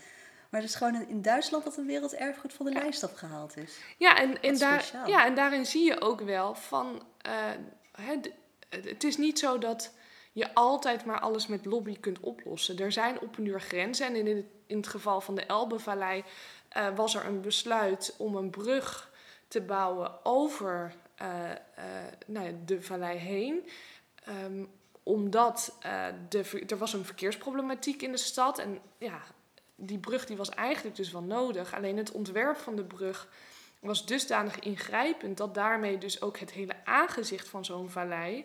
Maar 0.50 0.60
het 0.60 0.70
is 0.70 0.76
gewoon 0.76 1.08
in 1.08 1.22
Duitsland 1.22 1.64
dat 1.64 1.76
een 1.76 1.86
werelderfgoed 1.86 2.52
van 2.52 2.66
de 2.66 2.72
lijst 2.72 3.02
afgehaald 3.02 3.56
is. 3.56 3.76
Ja, 3.96 4.16
en, 4.16 4.42
en, 4.42 4.58
daar, 4.58 4.90
ja, 5.06 5.26
en 5.26 5.34
daarin 5.34 5.66
zie 5.66 5.84
je 5.84 6.00
ook 6.00 6.20
wel 6.20 6.54
van. 6.54 7.02
Uh, 7.26 7.32
het, 7.92 8.30
het 8.68 9.04
is 9.04 9.16
niet 9.16 9.38
zo 9.38 9.58
dat 9.58 9.92
je 10.32 10.54
altijd 10.54 11.04
maar 11.04 11.20
alles 11.20 11.46
met 11.46 11.64
lobby 11.64 12.00
kunt 12.00 12.20
oplossen. 12.20 12.78
Er 12.78 12.92
zijn 12.92 13.20
op 13.20 13.38
een 13.38 13.44
duur 13.44 13.60
grenzen. 13.60 14.06
En 14.06 14.14
in 14.14 14.36
het, 14.36 14.46
in 14.66 14.76
het 14.76 14.86
geval 14.86 15.20
van 15.20 15.34
de 15.34 15.46
Elbevallei 15.46 16.24
uh, 16.76 16.96
was 16.96 17.14
er 17.14 17.26
een 17.26 17.40
besluit 17.40 18.14
om 18.18 18.36
een 18.36 18.50
brug 18.50 19.10
te 19.48 19.60
bouwen 19.60 20.24
over 20.24 20.94
uh, 21.22 21.50
nou 22.26 22.54
de 22.64 22.82
vallei 22.82 23.18
heen. 23.18 23.68
Um, 24.28 24.70
omdat 25.02 25.78
er 26.68 26.78
was 26.78 26.92
een 26.92 27.04
verkeersproblematiek 27.04 28.02
in 28.02 28.10
de 28.10 28.18
stad. 28.18 28.58
En 28.58 28.80
ja, 28.98 29.22
die 29.74 29.98
brug 29.98 30.26
die 30.26 30.36
was 30.36 30.48
eigenlijk 30.48 30.96
dus 30.96 31.12
wel 31.12 31.22
nodig. 31.22 31.74
Alleen 31.74 31.96
het 31.96 32.10
ontwerp 32.10 32.56
van 32.56 32.76
de 32.76 32.84
brug 32.84 33.28
was 33.80 34.06
dusdanig 34.06 34.58
ingrijpend 34.58 35.36
dat 35.36 35.54
daarmee 35.54 35.98
dus 35.98 36.22
ook 36.22 36.38
het 36.38 36.50
hele 36.50 36.74
aangezicht 36.84 37.48
van 37.48 37.64
zo'n 37.64 37.90
vallei 37.90 38.44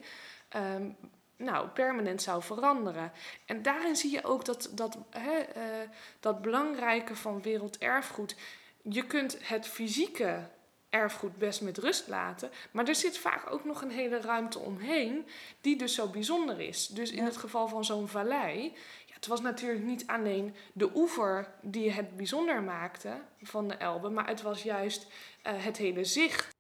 um, 0.56 0.98
nou, 1.38 1.68
permanent 1.68 2.22
zou 2.22 2.44
veranderen. 2.44 3.12
En 3.46 3.62
daarin 3.62 3.96
zie 3.96 4.12
je 4.12 4.24
ook 4.24 4.46
dat, 4.46 4.70
dat, 4.72 4.98
hè, 5.10 5.40
uh, 5.40 5.90
dat 6.20 6.42
belangrijke 6.42 7.16
van 7.16 7.42
werelderfgoed. 7.42 8.36
Je 8.82 9.06
kunt 9.06 9.48
het 9.48 9.68
fysieke 9.68 10.48
erfgoed 10.90 11.38
best 11.38 11.62
met 11.62 11.78
rust 11.78 12.08
laten. 12.08 12.50
Maar 12.72 12.88
er 12.88 12.96
zit 12.96 13.18
vaak 13.18 13.52
ook 13.52 13.66
nog 13.66 13.82
een 13.82 13.92
hele 13.92 14.22
ruimte 14.22 14.60
omheen, 14.60 15.26
die 15.62 15.78
dus 15.78 15.96
zo 15.96 16.08
bijzonder 16.08 16.60
is. 16.60 16.88
Dus 16.88 17.12
in 17.12 17.24
het 17.24 17.38
geval 17.38 17.68
van 17.68 17.86
zo'n 17.86 18.08
vallei, 18.08 18.76
het 19.14 19.28
was 19.28 19.42
natuurlijk 19.42 19.84
niet 19.84 20.08
alleen 20.08 20.56
de 20.74 20.90
oever 20.96 21.48
die 21.62 21.92
het 21.92 22.18
bijzonder 22.18 22.64
maakte 22.64 23.22
van 23.42 23.68
de 23.68 23.74
Elbe, 23.74 24.10
maar 24.10 24.28
het 24.28 24.42
was 24.42 24.64
juist 24.64 25.04
uh, 25.04 25.54
het 25.64 25.78
hele 25.78 26.04
zicht. 26.04 26.54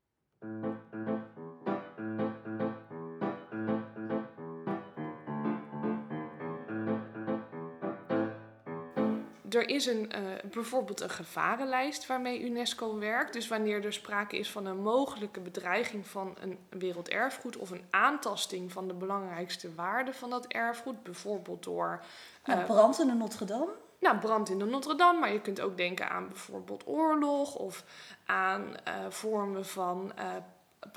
Er 9.55 9.69
is 9.69 9.85
een, 9.85 10.11
uh, 10.15 10.51
bijvoorbeeld 10.51 11.01
een 11.01 11.09
gevarenlijst 11.09 12.07
waarmee 12.07 12.43
UNESCO 12.43 12.99
werkt. 12.99 13.33
Dus 13.33 13.47
wanneer 13.47 13.85
er 13.85 13.93
sprake 13.93 14.37
is 14.37 14.51
van 14.51 14.65
een 14.65 14.81
mogelijke 14.81 15.39
bedreiging 15.39 16.07
van 16.07 16.35
een 16.39 16.59
werelderfgoed 16.69 17.57
of 17.57 17.71
een 17.71 17.85
aantasting 17.89 18.71
van 18.71 18.87
de 18.87 18.93
belangrijkste 18.93 19.75
waarden 19.75 20.13
van 20.13 20.29
dat 20.29 20.45
erfgoed, 20.45 21.03
bijvoorbeeld 21.03 21.63
door. 21.63 22.03
Uh, 22.45 22.55
nou, 22.55 22.65
brand 22.65 22.99
in 22.99 23.07
de 23.07 23.13
Notre 23.13 23.45
Dame? 23.45 23.71
Nou, 23.99 24.17
brand 24.17 24.49
in 24.49 24.59
de 24.59 24.65
Notre 24.65 24.95
Dame, 24.95 25.19
maar 25.19 25.33
je 25.33 25.41
kunt 25.41 25.61
ook 25.61 25.77
denken 25.77 26.09
aan 26.09 26.27
bijvoorbeeld 26.27 26.87
oorlog 26.87 27.55
of 27.55 27.83
aan 28.25 28.61
uh, 28.61 28.93
vormen 29.09 29.65
van 29.65 30.11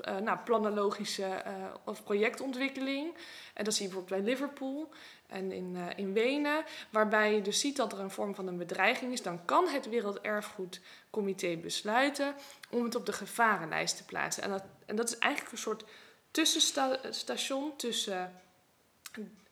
uh, 0.07 0.17
nou, 0.17 0.37
planologische 0.37 1.43
uh, 1.47 1.53
of 1.85 2.03
projectontwikkeling. 2.03 3.13
En 3.53 3.63
dat 3.63 3.73
zie 3.73 3.87
je 3.87 3.91
bijvoorbeeld 3.91 4.23
bij 4.23 4.31
Liverpool 4.33 4.89
en 5.27 5.51
in, 5.51 5.77
in 5.95 6.13
Wenen. 6.13 6.63
Waarbij 6.89 7.35
je 7.35 7.41
dus 7.41 7.59
ziet 7.59 7.75
dat 7.75 7.93
er 7.93 7.99
een 7.99 8.11
vorm 8.11 8.35
van 8.35 8.47
een 8.47 8.57
bedreiging 8.57 9.13
is. 9.13 9.21
Dan 9.21 9.45
kan 9.45 9.67
het 9.67 9.89
Werelderfgoedcomité 9.89 11.57
besluiten 11.57 12.35
om 12.69 12.83
het 12.83 12.95
op 12.95 13.05
de 13.05 13.13
gevarenlijst 13.13 13.97
te 13.97 14.05
plaatsen. 14.05 14.43
En 14.43 14.49
dat, 14.49 14.63
en 14.85 14.95
dat 14.95 15.09
is 15.09 15.17
eigenlijk 15.17 15.51
een 15.51 15.57
soort 15.57 15.83
tussenstation 16.31 17.75
tussen... 17.75 18.41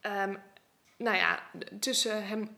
Um, 0.01 0.41
nou 0.97 1.15
ja, 1.15 1.39
tussen 1.79 2.27
hem... 2.27 2.57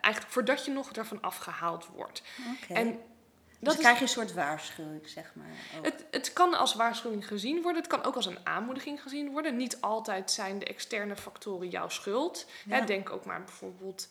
Eigenlijk 0.00 0.32
voordat 0.32 0.64
je 0.64 0.70
nog 0.70 0.92
ervan 0.92 1.20
afgehaald 1.20 1.86
wordt. 1.86 2.22
Okay. 2.62 2.76
En 2.76 3.00
dus 3.62 3.72
dan 3.72 3.82
krijg 3.82 3.96
je 3.96 4.02
een 4.02 4.10
soort 4.10 4.34
waarschuwing, 4.34 5.08
zeg 5.08 5.32
maar. 5.34 5.50
Het, 5.82 6.04
het 6.10 6.32
kan 6.32 6.54
als 6.54 6.74
waarschuwing 6.74 7.26
gezien 7.26 7.62
worden. 7.62 7.82
Het 7.82 7.90
kan 7.90 8.04
ook 8.04 8.14
als 8.14 8.26
een 8.26 8.46
aanmoediging 8.46 9.02
gezien 9.02 9.30
worden. 9.30 9.56
Niet 9.56 9.80
altijd 9.80 10.30
zijn 10.30 10.58
de 10.58 10.64
externe 10.64 11.16
factoren 11.16 11.68
jouw 11.68 11.88
schuld. 11.88 12.46
denk 12.86 13.10
ook 13.10 13.24
maar 13.24 13.44
bijvoorbeeld 13.44 14.08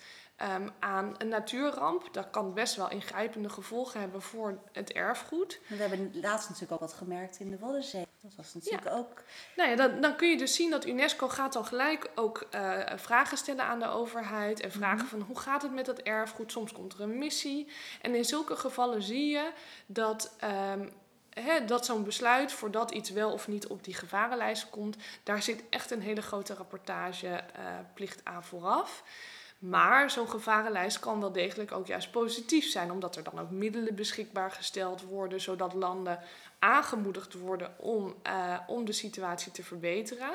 um, 0.55 0.71
aan 0.79 1.15
een 1.17 1.27
natuurramp. 1.27 2.07
Dat 2.11 2.29
kan 2.29 2.53
best 2.53 2.75
wel 2.75 2.89
ingrijpende 2.89 3.49
gevolgen 3.49 3.99
hebben 3.99 4.21
voor 4.21 4.59
het 4.71 4.91
erfgoed. 4.91 5.59
We 5.67 5.75
hebben 5.75 6.11
laatst 6.13 6.49
natuurlijk 6.49 6.81
ook 6.81 6.89
wat 6.89 6.97
gemerkt 6.97 7.39
in 7.39 7.49
de 7.49 7.57
Waddenzee. 7.57 8.07
Dat 8.21 8.35
was 8.35 8.53
natuurlijk 8.53 8.87
ook... 8.87 9.23
Nou 9.55 9.69
ja, 9.69 9.75
dan, 9.75 10.01
dan 10.01 10.15
kun 10.15 10.29
je 10.29 10.37
dus 10.37 10.55
zien 10.55 10.69
dat 10.69 10.85
UNESCO 10.85 11.27
gaat 11.27 11.53
dan 11.53 11.65
gelijk 11.65 12.11
ook 12.15 12.47
uh, 12.55 12.79
vragen 12.95 13.37
stellen 13.37 13.65
aan 13.65 13.79
de 13.79 13.87
overheid. 13.87 14.59
En 14.59 14.71
vragen 14.71 14.97
mhm. 14.97 15.07
van 15.07 15.21
hoe 15.21 15.39
gaat 15.39 15.61
het 15.61 15.73
met 15.73 15.85
dat 15.85 15.99
erfgoed? 15.99 16.51
Soms 16.51 16.71
komt 16.71 16.93
er 16.93 17.01
een 17.01 17.17
missie. 17.17 17.67
En 18.01 18.15
in 18.15 18.25
zulke 18.25 18.55
gevallen 18.55 19.01
zie 19.01 19.29
je 19.29 19.51
dat... 19.85 20.35
Um, 20.43 20.91
dat 21.65 21.85
zo'n 21.85 22.03
besluit 22.03 22.51
voordat 22.51 22.91
iets 22.91 23.09
wel 23.09 23.31
of 23.31 23.47
niet 23.47 23.67
op 23.67 23.83
die 23.83 23.93
gevarenlijst 23.93 24.69
komt, 24.69 24.97
daar 25.23 25.41
zit 25.41 25.63
echt 25.69 25.91
een 25.91 26.01
hele 26.01 26.21
grote 26.21 26.53
rapportageplicht 26.53 28.19
uh, 28.19 28.33
aan 28.33 28.43
vooraf. 28.43 29.03
Maar 29.61 30.11
zo'n 30.11 30.29
gevarenlijst 30.29 30.99
kan 30.99 31.19
wel 31.19 31.31
degelijk 31.31 31.71
ook 31.71 31.87
juist 31.87 32.11
positief 32.11 32.65
zijn, 32.65 32.91
omdat 32.91 33.15
er 33.15 33.23
dan 33.23 33.39
ook 33.39 33.49
middelen 33.49 33.95
beschikbaar 33.95 34.51
gesteld 34.51 35.01
worden, 35.01 35.41
zodat 35.41 35.73
landen 35.73 36.19
aangemoedigd 36.59 37.33
worden 37.33 37.79
om, 37.79 38.15
uh, 38.27 38.59
om 38.67 38.85
de 38.85 38.91
situatie 38.91 39.51
te 39.51 39.63
verbeteren. 39.63 40.29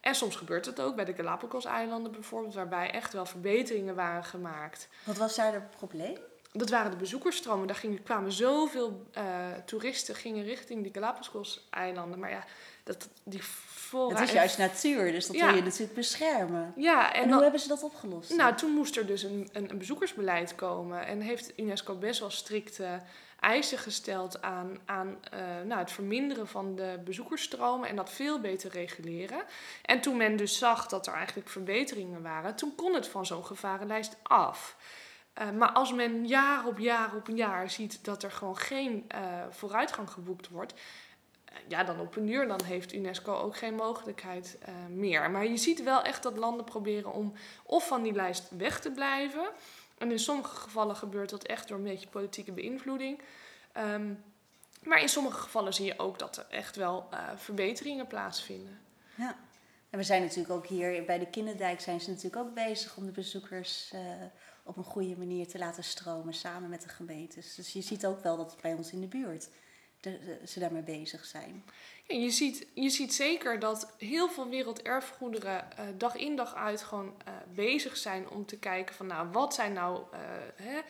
En 0.00 0.14
soms 0.14 0.36
gebeurt 0.36 0.66
het 0.66 0.80
ook 0.80 0.96
bij 0.96 1.04
de 1.04 1.14
Galapagos-eilanden 1.14 2.12
bijvoorbeeld, 2.12 2.54
waarbij 2.54 2.90
echt 2.90 3.12
wel 3.12 3.26
verbeteringen 3.26 3.94
waren 3.94 4.24
gemaakt. 4.24 4.88
Wat 5.04 5.16
was 5.16 5.36
daar 5.36 5.52
het 5.52 5.70
probleem? 5.70 6.18
Dat 6.56 6.70
waren 6.70 6.90
de 6.90 6.96
bezoekersstromen. 6.96 7.66
Daar 7.66 7.76
gingen, 7.76 8.02
kwamen 8.02 8.32
zoveel 8.32 9.06
uh, 9.18 9.24
toeristen 9.66 10.14
gingen 10.14 10.44
richting 10.44 10.82
die 10.82 10.92
Galapagos-eilanden. 10.92 12.18
Maar 12.18 12.30
ja, 12.30 12.44
dat, 12.84 13.08
die 13.24 13.42
het 14.08 14.20
is 14.20 14.32
juist 14.32 14.58
natuur, 14.58 15.12
dus 15.12 15.26
dat 15.26 15.36
wil 15.36 15.54
je 15.54 15.62
natuurlijk 15.62 15.94
beschermen. 15.94 16.72
Ja, 16.76 17.12
en, 17.12 17.32
hoe 17.32 17.42
hebben 17.42 17.60
ze 17.60 17.68
dat 17.68 17.82
opgelost? 17.82 18.36
Nou, 18.36 18.54
toen 18.54 18.70
moest 18.70 18.96
er 18.96 19.06
dus 19.06 19.22
een, 19.22 19.48
een, 19.52 19.70
een, 19.70 19.78
bezoekersbeleid 19.78 20.54
komen. 20.54 21.06
En 21.06 21.20
heeft 21.20 21.52
UNESCO 21.56 21.94
best 21.94 22.20
wel 22.20 22.30
strikte 22.30 23.00
eisen 23.40 23.78
gesteld 23.78 24.42
aan, 24.42 24.78
aan 24.84 25.08
uh, 25.34 25.40
nou, 25.64 25.80
het 25.80 25.92
verminderen 25.92 26.46
van 26.46 26.76
de 26.76 27.00
bezoekersstromen 27.04 27.88
en 27.88 27.96
dat 27.96 28.10
veel 28.10 28.40
beter 28.40 28.70
reguleren. 28.70 29.42
En 29.82 30.00
toen 30.00 30.16
men 30.16 30.36
dus 30.36 30.58
zag 30.58 30.86
dat 30.86 31.06
er 31.06 31.14
eigenlijk 31.14 31.48
verbeteringen 31.48 32.22
waren, 32.22 32.56
toen 32.56 32.74
kon 32.74 32.94
het 32.94 33.08
van 33.08 33.26
zo'n 33.26 33.44
gevarenlijst 33.44 34.16
af. 34.22 34.76
Uh, 35.40 35.50
maar 35.50 35.72
als 35.72 35.92
men 35.92 36.26
jaar 36.26 36.66
op 36.66 36.78
jaar 36.78 37.14
op 37.14 37.28
jaar 37.28 37.70
ziet 37.70 38.04
dat 38.04 38.22
er 38.22 38.30
gewoon 38.30 38.56
geen 38.56 39.06
uh, 39.14 39.20
vooruitgang 39.50 40.10
geboekt 40.10 40.48
wordt, 40.48 40.74
ja, 41.68 41.84
dan 41.84 42.00
op 42.00 42.16
een 42.16 42.28
uur 42.28 42.46
dan 42.46 42.62
heeft 42.62 42.92
UNESCO 42.92 43.34
ook 43.34 43.56
geen 43.56 43.74
mogelijkheid 43.74 44.58
meer. 44.88 45.30
Maar 45.30 45.46
je 45.46 45.56
ziet 45.56 45.82
wel 45.82 46.02
echt 46.02 46.22
dat 46.22 46.36
landen 46.36 46.64
proberen 46.64 47.12
om 47.12 47.32
of 47.62 47.86
van 47.86 48.02
die 48.02 48.12
lijst 48.12 48.50
weg 48.56 48.80
te 48.80 48.90
blijven. 48.90 49.48
En 49.98 50.10
in 50.10 50.18
sommige 50.18 50.56
gevallen 50.56 50.96
gebeurt 50.96 51.30
dat 51.30 51.44
echt 51.44 51.68
door 51.68 51.76
een 51.76 51.84
beetje 51.84 52.08
politieke 52.08 52.52
beïnvloeding. 52.52 53.20
Um, 53.76 54.24
maar 54.82 55.00
in 55.00 55.08
sommige 55.08 55.38
gevallen 55.38 55.74
zie 55.74 55.86
je 55.86 55.98
ook 55.98 56.18
dat 56.18 56.36
er 56.36 56.46
echt 56.50 56.76
wel 56.76 57.08
verbeteringen 57.36 58.06
plaatsvinden. 58.06 58.80
Ja, 59.14 59.36
en 59.90 59.98
we 59.98 60.04
zijn 60.04 60.22
natuurlijk 60.22 60.54
ook 60.54 60.66
hier 60.66 61.04
bij 61.04 61.18
de 61.18 61.26
Kinderdijk 61.30 61.80
zijn 61.80 62.00
ze 62.00 62.10
natuurlijk 62.10 62.36
ook 62.36 62.54
bezig 62.54 62.96
om 62.96 63.06
de 63.06 63.12
bezoekers 63.12 63.92
op 64.64 64.76
een 64.76 64.84
goede 64.84 65.16
manier 65.16 65.48
te 65.48 65.58
laten 65.58 65.84
stromen 65.84 66.34
samen 66.34 66.70
met 66.70 66.82
de 66.82 66.88
gemeentes. 66.88 67.54
Dus 67.54 67.72
je 67.72 67.82
ziet 67.82 68.06
ook 68.06 68.22
wel 68.22 68.36
dat 68.36 68.50
het 68.50 68.60
bij 68.60 68.74
ons 68.74 68.92
in 68.92 69.00
de 69.00 69.06
buurt 69.06 69.48
ze 70.46 70.58
daarmee 70.58 70.82
bezig 70.82 71.24
zijn. 71.24 71.64
Ja, 72.06 72.16
je, 72.16 72.30
ziet, 72.30 72.66
je 72.74 72.90
ziet 72.90 73.14
zeker 73.14 73.58
dat 73.58 73.94
heel 73.98 74.28
veel 74.28 74.48
werelderfgoederen 74.48 75.68
uh, 75.78 75.84
dag 75.96 76.16
in 76.16 76.36
dag 76.36 76.54
uit 76.54 76.82
gewoon 76.82 77.06
uh, 77.06 77.34
bezig 77.54 77.96
zijn 77.96 78.28
om 78.28 78.46
te 78.46 78.58
kijken 78.58 78.94
van 78.94 79.06
nou 79.06 79.28
wat 79.32 79.54
zijn 79.54 79.72
nou 79.72 80.02
uh, 80.12 80.18
hè, 80.54 80.80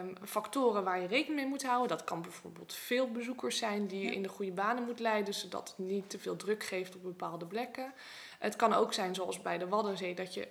um, 0.00 0.14
factoren 0.24 0.84
waar 0.84 1.00
je 1.00 1.06
rekening 1.06 1.40
mee 1.40 1.48
moet 1.48 1.64
houden. 1.64 1.96
Dat 1.96 2.06
kan 2.06 2.22
bijvoorbeeld 2.22 2.72
veel 2.72 3.10
bezoekers 3.10 3.58
zijn 3.58 3.86
die 3.86 4.00
je 4.00 4.14
in 4.14 4.22
de 4.22 4.28
goede 4.28 4.52
banen 4.52 4.84
moet 4.84 5.00
leiden, 5.00 5.34
zodat 5.34 5.68
het 5.68 5.86
niet 5.86 6.10
te 6.10 6.18
veel 6.18 6.36
druk 6.36 6.64
geeft 6.64 6.94
op 6.94 7.02
bepaalde 7.02 7.46
plekken. 7.46 7.92
Het 8.38 8.56
kan 8.56 8.72
ook 8.72 8.92
zijn, 8.92 9.14
zoals 9.14 9.42
bij 9.42 9.58
de 9.58 9.68
Waddenzee, 9.68 10.14
dat 10.14 10.34
je 10.34 10.48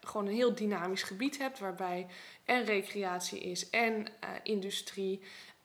gewoon 0.00 0.26
een 0.26 0.34
heel 0.34 0.54
dynamisch 0.54 1.02
gebied 1.02 1.38
hebt 1.38 1.58
waarbij 1.58 2.06
en 2.44 2.64
recreatie 2.64 3.40
is 3.40 3.70
en 3.70 4.06
industrie 4.42 5.20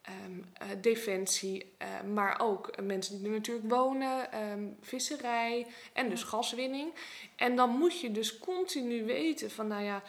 um, 0.09 0.45
uh, 0.61 0.67
defensie, 0.81 1.75
uh, 1.81 2.13
maar 2.13 2.39
ook 2.41 2.81
mensen 2.81 3.17
die 3.17 3.25
er 3.25 3.31
natuurlijk 3.31 3.69
wonen, 3.69 4.41
um, 4.51 4.77
visserij 4.81 5.67
en 5.93 6.09
dus 6.09 6.23
gaswinning. 6.23 6.93
En 7.35 7.55
dan 7.55 7.69
moet 7.69 7.99
je 7.99 8.11
dus 8.11 8.39
continu 8.39 9.05
weten 9.05 9.51
van, 9.51 9.67
nou 9.67 9.83
ja, 9.83 10.03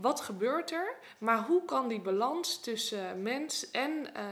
wat 0.00 0.20
gebeurt 0.20 0.70
er, 0.70 0.96
maar 1.18 1.44
hoe 1.46 1.64
kan 1.64 1.88
die 1.88 2.00
balans 2.00 2.60
tussen 2.60 3.22
mens 3.22 3.70
en 3.70 3.90
uh, 3.90 4.24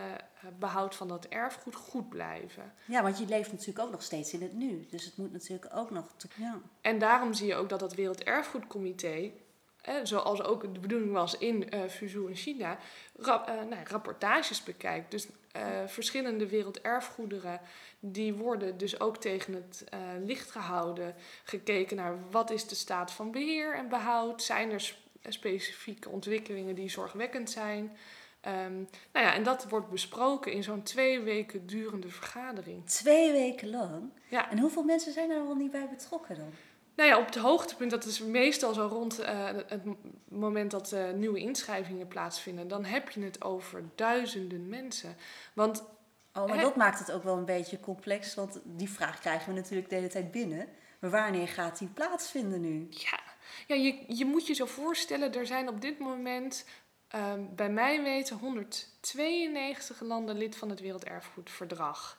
behoud 0.58 0.94
van 0.94 1.08
dat 1.08 1.25
erfgoed 1.25 1.75
goed 1.75 2.08
blijven? 2.08 2.73
Ja, 2.85 3.02
want 3.02 3.18
je 3.18 3.26
leeft 3.26 3.52
natuurlijk 3.52 3.78
ook 3.78 3.90
nog 3.90 4.02
steeds 4.02 4.32
in 4.32 4.42
het 4.42 4.52
nu. 4.52 4.87
Dus 4.90 5.04
het 5.04 5.16
moet 5.16 5.32
natuurlijk 5.32 5.70
ook 5.75 5.90
nog. 5.90 6.06
Ja. 6.35 6.61
En 6.80 6.99
daarom 6.99 7.32
zie 7.32 7.46
je 7.46 7.54
ook 7.54 7.68
dat 7.68 7.80
dat 7.80 7.94
Werelderfgoedcomité 7.94 9.32
zoals 10.02 10.42
ook 10.42 10.75
de 10.75 10.80
bedoeling 10.80 11.12
was 11.12 11.38
in 11.38 11.75
uh, 11.75 11.80
Fuzhou 11.88 12.28
in 12.28 12.37
China, 12.37 12.78
rap, 13.16 13.49
uh, 13.49 13.54
nou, 13.54 13.85
rapportages 13.85 14.62
bekijkt. 14.62 15.11
Dus 15.11 15.26
uh, 15.56 15.62
verschillende 15.87 16.49
werelderfgoederen, 16.49 17.61
die 18.00 18.35
worden 18.35 18.78
dus 18.78 19.00
ook 19.00 19.16
tegen 19.16 19.54
het 19.54 19.85
licht 20.25 20.50
gehouden. 20.50 21.14
Gekeken 21.44 21.96
naar 21.96 22.30
wat 22.30 22.50
is 22.50 22.66
de 22.66 22.75
staat 22.75 23.12
van 23.12 23.30
beheer 23.30 23.75
en 23.75 23.88
behoud. 23.88 24.42
Zijn 24.42 24.70
er 24.70 24.96
specifieke 25.33 26.09
ontwikkelingen 26.09 26.75
die 26.75 26.90
zorgwekkend 26.90 27.50
zijn? 27.50 27.97
Um, 28.47 28.88
nou 29.12 29.26
ja, 29.26 29.35
en 29.35 29.42
dat 29.42 29.68
wordt 29.68 29.90
besproken 29.90 30.52
in 30.52 30.62
zo'n 30.62 30.83
twee 30.83 31.21
weken 31.21 31.66
durende 31.66 32.09
vergadering. 32.09 32.87
Twee 32.87 33.33
weken 33.33 33.71
lang? 33.71 34.11
Ja. 34.28 34.50
En 34.50 34.59
hoeveel 34.59 34.83
mensen 34.83 35.12
zijn 35.12 35.30
er 35.30 35.40
al 35.40 35.54
niet 35.54 35.71
bij 35.71 35.88
betrokken 35.88 36.37
dan? 36.37 36.52
Nou 36.97 37.09
ja, 37.09 37.18
op 37.18 37.26
het 37.26 37.37
hoogtepunt, 37.37 37.90
dat 37.90 38.04
is 38.04 38.21
meestal 38.21 38.75
zo 38.75 38.87
rond 38.87 39.21
uh, 39.21 39.49
het 39.66 39.83
moment 40.28 40.71
dat 40.71 40.92
uh, 40.92 41.11
nieuwe 41.11 41.38
inschrijvingen 41.38 42.09
plaatsvinden. 42.09 42.68
Dan 42.68 42.85
heb 42.85 43.11
je 43.11 43.23
het 43.23 43.45
over 43.45 43.85
duizenden 43.95 44.68
mensen. 44.68 45.16
Want, 45.54 45.85
oh, 46.33 46.47
maar 46.49 46.61
dat 46.61 46.76
maakt 46.76 46.99
het 46.99 47.12
ook 47.12 47.23
wel 47.23 47.37
een 47.37 47.45
beetje 47.45 47.80
complex. 47.80 48.35
Want 48.35 48.61
die 48.64 48.90
vraag 48.90 49.21
krijgen 49.21 49.49
we 49.49 49.61
natuurlijk 49.61 49.88
de 49.88 49.95
hele 49.95 50.09
tijd 50.09 50.30
binnen. 50.30 50.68
Maar 50.99 51.11
wanneer 51.11 51.49
gaat 51.49 51.78
die 51.78 51.88
plaatsvinden 51.88 52.61
nu? 52.61 52.87
Ja, 52.90 53.21
ja 53.66 53.74
je, 53.74 54.04
je 54.08 54.24
moet 54.24 54.46
je 54.46 54.54
zo 54.54 54.66
voorstellen, 54.66 55.34
er 55.34 55.46
zijn 55.46 55.68
op 55.68 55.80
dit 55.80 55.98
moment 55.98 56.64
Ehm, 57.08 57.40
bij 57.54 57.70
mij 57.70 58.02
weten 58.02 58.36
192 58.36 60.00
landen 60.00 60.36
lid 60.36 60.56
van 60.56 60.70
het 60.70 60.80
Werelderfgoedverdrag. 60.80 62.18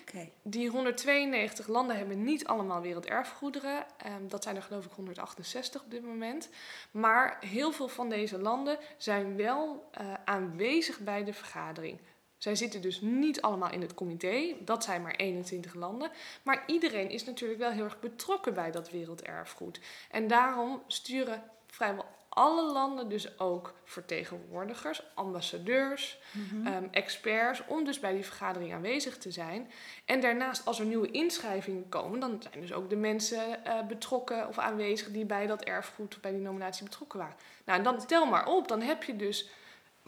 Okay. 0.00 0.32
Die 0.42 0.68
192 0.68 1.66
landen 1.66 1.96
hebben 1.96 2.24
niet 2.24 2.46
allemaal 2.46 2.80
werelderfgoederen. 2.80 3.86
Um, 4.06 4.28
dat 4.28 4.42
zijn 4.42 4.56
er 4.56 4.62
geloof 4.62 4.84
ik 4.84 4.92
168 4.92 5.82
op 5.82 5.90
dit 5.90 6.04
moment. 6.04 6.48
Maar 6.90 7.36
heel 7.40 7.72
veel 7.72 7.88
van 7.88 8.08
deze 8.08 8.38
landen 8.38 8.78
zijn 8.96 9.36
wel 9.36 9.90
uh, 10.00 10.14
aanwezig 10.24 10.98
bij 10.98 11.24
de 11.24 11.32
vergadering. 11.32 11.98
Zij 12.38 12.54
zitten 12.54 12.80
dus 12.82 13.00
niet 13.00 13.40
allemaal 13.40 13.70
in 13.70 13.80
het 13.80 13.94
comité, 13.94 14.54
dat 14.60 14.84
zijn 14.84 15.02
maar 15.02 15.14
21 15.14 15.74
landen. 15.74 16.10
Maar 16.42 16.62
iedereen 16.66 17.10
is 17.10 17.24
natuurlijk 17.24 17.60
wel 17.60 17.70
heel 17.70 17.84
erg 17.84 18.00
betrokken 18.00 18.54
bij 18.54 18.70
dat 18.70 18.90
werelderfgoed. 18.90 19.80
En 20.10 20.28
daarom 20.28 20.82
sturen 20.86 21.42
vrijwel 21.66 22.04
alle 22.28 22.72
landen 22.72 23.08
dus 23.08 23.38
ook 23.38 23.74
vertegenwoordigers, 23.84 25.02
ambassadeurs, 25.14 26.18
mhm. 26.32 26.66
ehm, 26.66 26.84
experts, 26.90 27.62
om 27.66 27.84
dus 27.84 28.00
bij 28.00 28.12
die 28.12 28.24
vergadering 28.24 28.74
aanwezig 28.74 29.18
te 29.18 29.30
zijn. 29.30 29.70
En 30.04 30.20
daarnaast, 30.20 30.66
als 30.66 30.78
er 30.78 30.86
nieuwe 30.86 31.10
inschrijvingen 31.10 31.88
komen, 31.88 32.20
dan 32.20 32.42
zijn 32.42 32.60
dus 32.60 32.72
ook 32.72 32.90
de 32.90 32.96
mensen 32.96 33.60
uh, 33.66 33.86
betrokken 33.86 34.48
of 34.48 34.58
aanwezig 34.58 35.10
die 35.10 35.24
bij 35.24 35.46
dat 35.46 35.62
erfgoed, 35.62 36.18
bij 36.20 36.30
die 36.30 36.40
nominatie 36.40 36.84
betrokken 36.84 37.18
waren. 37.18 37.36
Nou, 37.64 37.78
en 37.78 37.84
dan 37.84 38.06
tel 38.06 38.26
maar 38.26 38.46
op, 38.46 38.68
dan 38.68 38.80
heb 38.80 39.02
je 39.02 39.16
dus 39.16 39.48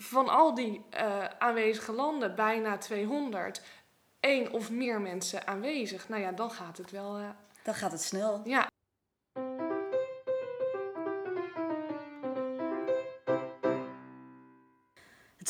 van 0.03 0.29
al 0.29 0.55
die 0.55 0.85
uh, 0.95 1.25
aanwezige 1.25 1.93
landen 1.93 2.35
bijna 2.35 2.79
200 2.79 3.63
één 4.21 4.53
of 4.53 4.71
meer 4.71 5.01
mensen 5.01 5.47
aanwezig. 5.47 6.09
Nou 6.09 6.23
ja, 6.23 6.33
dan 6.33 6.51
gaat 6.51 6.79
het 6.79 6.91
wel. 6.91 7.19
Uh, 7.19 7.29
dan 7.63 7.75
gaat 7.75 7.93
het 7.93 8.03
snel. 8.03 8.41
Ja. 8.45 8.69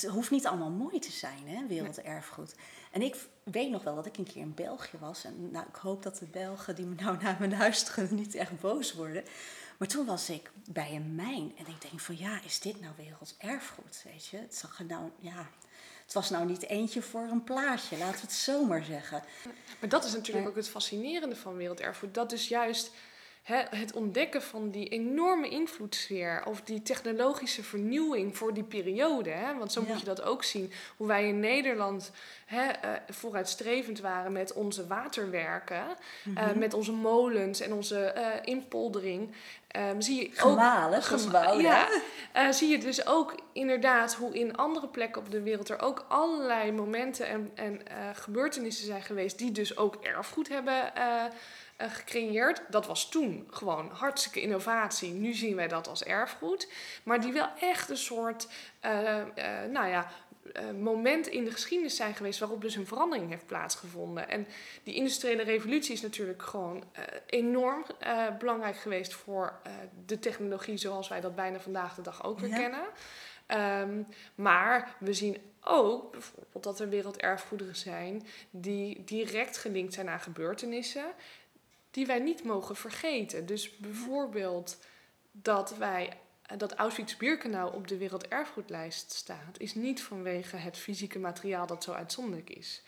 het 0.03 0.11
hoeft 0.11 0.31
niet 0.31 0.47
allemaal 0.47 0.71
mooi 0.71 0.99
te 0.99 1.11
zijn, 1.11 1.49
hè, 1.49 1.67
werelderfgoed. 1.67 2.55
En 2.93 3.03
ik 3.03 3.17
weet 3.45 3.71
nog 3.71 3.83
wel 3.83 3.95
dat 3.95 4.07
ik 4.07 4.17
een 4.17 4.25
keer 4.25 4.43
in 4.43 4.55
België 4.55 4.99
was. 5.01 5.25
En 5.25 5.51
nou, 5.51 5.67
ik 5.69 5.75
hoop 5.75 6.03
dat 6.03 6.19
de 6.19 6.27
Belgen 6.27 6.75
die 6.75 6.87
me 6.87 6.95
nou 6.95 7.23
naar 7.23 7.37
mijn 7.39 7.53
huis 7.53 7.87
niet 8.11 8.35
echt 8.35 8.61
boos 8.61 8.95
worden. 8.95 9.25
Maar 9.81 9.89
toen 9.89 10.07
was 10.07 10.31
ik 10.31 10.51
bij 10.69 10.95
een 10.95 11.15
mijn. 11.15 11.53
En 11.59 11.67
ik 11.67 11.81
denk 11.81 12.01
van, 12.01 12.19
ja, 12.19 12.41
is 12.45 12.61
dit 12.61 12.81
nou 12.81 12.93
werelderfgoed? 12.97 14.03
Weet 14.05 14.27
je, 14.27 14.37
het 14.37 14.55
zag 14.55 14.79
er 14.79 14.85
nou, 14.85 15.11
ja... 15.19 15.51
Het 16.05 16.13
was 16.13 16.31
nou 16.31 16.47
niet 16.47 16.67
eentje 16.67 17.03
voor 17.03 17.21
een 17.21 17.45
plaatje, 17.45 17.99
laten 17.99 18.15
we 18.15 18.21
het 18.21 18.33
zomaar 18.33 18.85
zeggen. 18.85 19.23
Maar 19.81 19.89
dat 19.89 20.05
is 20.05 20.13
natuurlijk 20.13 20.49
ook 20.49 20.57
het 20.57 20.69
fascinerende 20.69 21.37
van 21.37 21.57
werelderfgoed. 21.57 22.15
Dat 22.15 22.33
is 22.33 22.49
juist 22.49 22.91
het 23.71 23.93
ontdekken 23.93 24.43
van 24.43 24.71
die 24.71 24.89
enorme 24.89 25.49
invloedssfeer 25.49 26.43
of 26.47 26.61
die 26.61 26.83
technologische 26.83 27.63
vernieuwing 27.63 28.37
voor 28.37 28.55
die 28.55 28.63
periode. 28.63 29.31
Hè? 29.31 29.57
Want 29.59 29.73
zo 29.73 29.83
moet 29.87 29.99
je 29.99 30.05
dat 30.05 30.23
ook 30.23 30.45
zien. 30.45 30.73
Hoe 30.97 31.07
wij 31.07 31.29
in 31.29 31.41
Nederland 31.41 32.11
hè, 32.47 32.65
uh, 32.65 32.91
vooruitstrevend 33.09 34.01
waren 34.01 34.33
met 34.33 34.53
onze 34.53 34.87
waterwerken, 34.87 35.85
mm 36.25 36.39
met 36.55 36.75
onze 36.75 36.93
molens 36.93 37.61
en 37.61 37.73
onze 37.73 38.15
uh, 38.17 38.27
inpoldering. 38.45 39.35
Um, 39.77 40.01
zie 40.01 40.23
je 40.23 40.31
Gemalen, 40.33 41.03
gem 41.03 41.61
ja, 41.61 41.89
uh, 42.37 42.51
zie 42.51 42.69
je 42.69 42.79
dus 42.79 43.07
ook 43.07 43.35
inderdaad 43.53 44.15
hoe 44.15 44.35
in 44.35 44.57
andere 44.57 44.89
plekken 44.89 45.23
op 45.23 45.31
de 45.31 45.43
wereld 45.43 45.69
er 45.69 45.81
ook 45.81 46.05
allerlei 46.09 46.73
momenten 46.73 47.27
en, 47.27 47.51
en 47.55 47.81
gebeurtenissen 48.15 48.87
zijn 48.87 49.03
geweest 49.03 49.39
die 49.39 49.53
dus 49.53 49.77
ook 49.77 49.95
erfgoed 49.95 50.49
hebben 50.49 50.93
gecreëerd. 51.89 52.63
Dat 52.69 52.87
was 52.87 53.09
toen 53.09 53.49
gewoon 53.51 53.91
hartstikke 53.93 54.41
innovatie. 54.41 55.13
Nu 55.13 55.33
zien 55.33 55.57
wij 55.57 55.69
dat 55.69 55.89
als 55.89 56.05
erfgoed. 56.05 56.73
Maar 57.03 57.21
die 57.21 57.33
wel 57.33 57.49
echt 57.61 57.91
een 57.91 57.97
soort, 57.97 58.49
uh, 58.85 59.23
nou 59.71 59.89
ja, 59.89 60.11
moment 60.79 61.27
in 61.27 61.45
de 61.45 61.51
geschiedenis 61.51 61.97
zijn 61.97 62.15
geweest 62.15 62.39
waarop 62.39 62.61
dus 62.61 62.77
een 62.77 62.87
verandering 62.87 63.31
heeft 63.31 63.47
plaatsgevonden. 63.47 64.29
En 64.29 64.47
die 64.83 64.95
industriële 64.95 65.43
revolutie 65.43 65.93
is 65.93 66.01
natuurlijk 66.01 66.43
gewoon 66.43 66.85
enorm 67.27 67.85
belangrijk 68.39 68.77
geweest 68.77 69.15
voor 69.15 69.61
de 70.07 70.19
technologie 70.19 70.77
zoals 70.77 71.09
wij 71.09 71.21
dat 71.21 71.35
bijna 71.35 71.61
vandaag 71.61 71.95
de 71.95 72.03
dag 72.03 72.25
ook 72.25 72.39
weer 72.39 72.51
kennen. 72.51 72.85
Um, 73.81 74.07
maar 74.35 74.97
we 74.99 75.13
zien 75.13 75.37
ook 75.61 76.11
bijvoorbeeld 76.11 76.65
dat 76.65 76.81
er 76.81 76.89
werelderfgoederen 76.89 77.77
zijn 77.77 78.27
die 78.51 79.05
direct 79.05 79.57
gelinkt 79.57 79.95
zijn 79.95 80.09
aan 80.09 80.21
gebeurtenissen 80.21 81.05
die 81.91 82.07
wij 82.07 82.19
niet 82.19 82.45
mogen 82.45 82.77
vergeten. 82.77 83.47
Dus 83.47 83.77
bijvoorbeeld 83.77 84.79
dat 85.33 85.77
wij 85.77 86.19
dat 86.57 86.75
Auschwitz-Birkenau 86.75 87.75
op 87.75 87.89
de 87.89 87.97
werelderfgoedlijst 87.97 89.13
staat, 89.13 89.59
is 89.59 89.75
niet 89.75 90.03
vanwege 90.03 90.57
het 90.57 90.77
fysieke 90.77 91.19
materiaal 91.19 91.67
dat 91.67 91.85
zo 91.85 91.93
uitzonderlijk 91.93 92.51
is. 92.51 92.83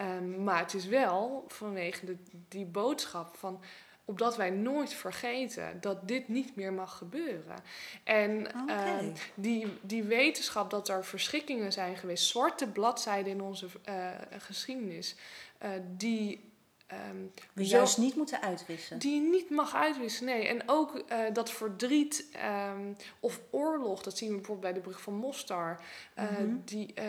Um, 0.00 0.44
maar 0.44 0.58
het 0.58 0.74
is 0.74 0.86
wel 0.86 1.44
vanwege 1.48 2.04
de, 2.04 2.16
die 2.48 2.66
boodschap 2.66 3.36
van 3.36 3.62
opdat 4.04 4.36
wij 4.36 4.50
nooit 4.50 4.94
vergeten 4.94 5.80
dat 5.80 6.08
dit 6.08 6.28
niet 6.28 6.56
meer 6.56 6.72
mag 6.72 6.96
gebeuren. 6.96 7.56
En 8.04 8.46
okay. 8.62 9.04
uh, 9.04 9.14
die, 9.34 9.66
die 9.80 10.02
wetenschap 10.02 10.70
dat 10.70 10.88
er 10.88 11.04
verschrikkingen 11.04 11.72
zijn 11.72 11.96
geweest, 11.96 12.26
zwarte 12.26 12.68
bladzijden 12.68 13.32
in 13.32 13.40
onze 13.40 13.66
uh, 13.88 14.08
geschiedenis, 14.38 15.16
uh, 15.62 15.70
die 15.96 16.52
Um, 16.92 17.32
we 17.52 17.66
juist 17.66 17.98
niet 17.98 18.16
moeten 18.16 18.40
uitwissen. 18.40 18.98
Die 18.98 19.14
je 19.14 19.28
niet 19.28 19.50
mag 19.50 19.74
uitwissen, 19.74 20.26
nee. 20.26 20.48
En 20.48 20.62
ook 20.66 21.02
uh, 21.12 21.18
dat 21.32 21.50
verdriet 21.50 22.28
um, 22.70 22.96
of 23.20 23.40
oorlog, 23.50 24.02
dat 24.02 24.16
zien 24.16 24.28
we 24.28 24.34
bijvoorbeeld 24.34 24.72
bij 24.72 24.82
de 24.82 24.88
brug 24.88 25.00
van 25.00 25.14
Mostar. 25.14 25.80
Uh, 26.18 26.30
mm 26.30 26.36
-hmm. 26.36 26.62
die, 26.64 26.94
uh, 26.98 27.04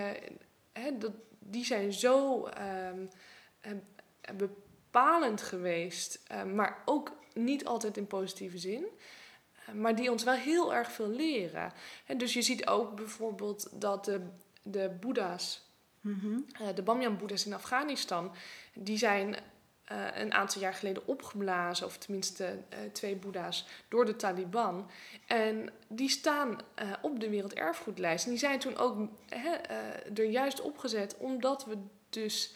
hè, 0.74 0.98
dat, 0.98 1.12
die 1.39 1.65
zijn 1.65 1.94
zo 1.94 2.48
um, 2.48 3.10
bepalend 4.36 5.42
geweest, 5.42 6.24
maar 6.54 6.82
ook 6.86 7.12
niet 7.34 7.65
altijd 7.65 7.98
in 7.98 8.08
positieve 8.08 8.58
zin. 8.58 8.86
Maar 9.74 9.96
die 9.96 10.12
ons 10.12 10.24
wel 10.24 10.34
heel 10.34 10.74
erg 10.74 10.92
veel 10.92 11.10
leren. 11.10 11.74
En 12.06 12.18
dus 12.18 12.34
je 12.34 12.42
ziet 12.42 12.68
ook 12.68 12.96
bijvoorbeeld 12.96 13.70
dat 13.74 14.06
de, 14.06 14.22
de 14.62 14.98
Boeddha's, 15.00 15.70
mm 16.02 16.20
-hmm. 16.20 16.46
de 16.76 16.82
Bamyan-Boeddha's 16.82 17.46
in 17.46 17.54
Afghanistan, 17.54 18.32
die 18.74 18.98
zijn 18.98 19.36
uh, 19.91 20.06
een 20.15 20.34
aantal 20.34 20.62
jaar 20.62 20.73
geleden 20.73 21.08
opgeblazen, 21.08 21.86
of 21.86 21.97
tenminste 21.97 22.43
uh, 22.43 22.80
twee 22.91 23.15
boeddha's, 23.15 23.67
door 23.88 24.06
de 24.06 24.15
Taliban. 24.15 24.89
En 25.28 25.69
die 25.88 26.10
staan 26.10 26.49
uh, 26.49 26.91
op 27.02 27.19
de 27.19 27.30
werelderfgoedlijst. 27.30 28.25
En 28.25 28.30
die 28.30 28.39
zijn 28.39 28.60
toen 28.60 28.78
ook 28.78 29.10
er 30.13 30.23
juist 30.23 30.62
opgezet 30.62 31.17
omdat 31.17 31.65
we 31.65 31.78
dus 32.10 32.54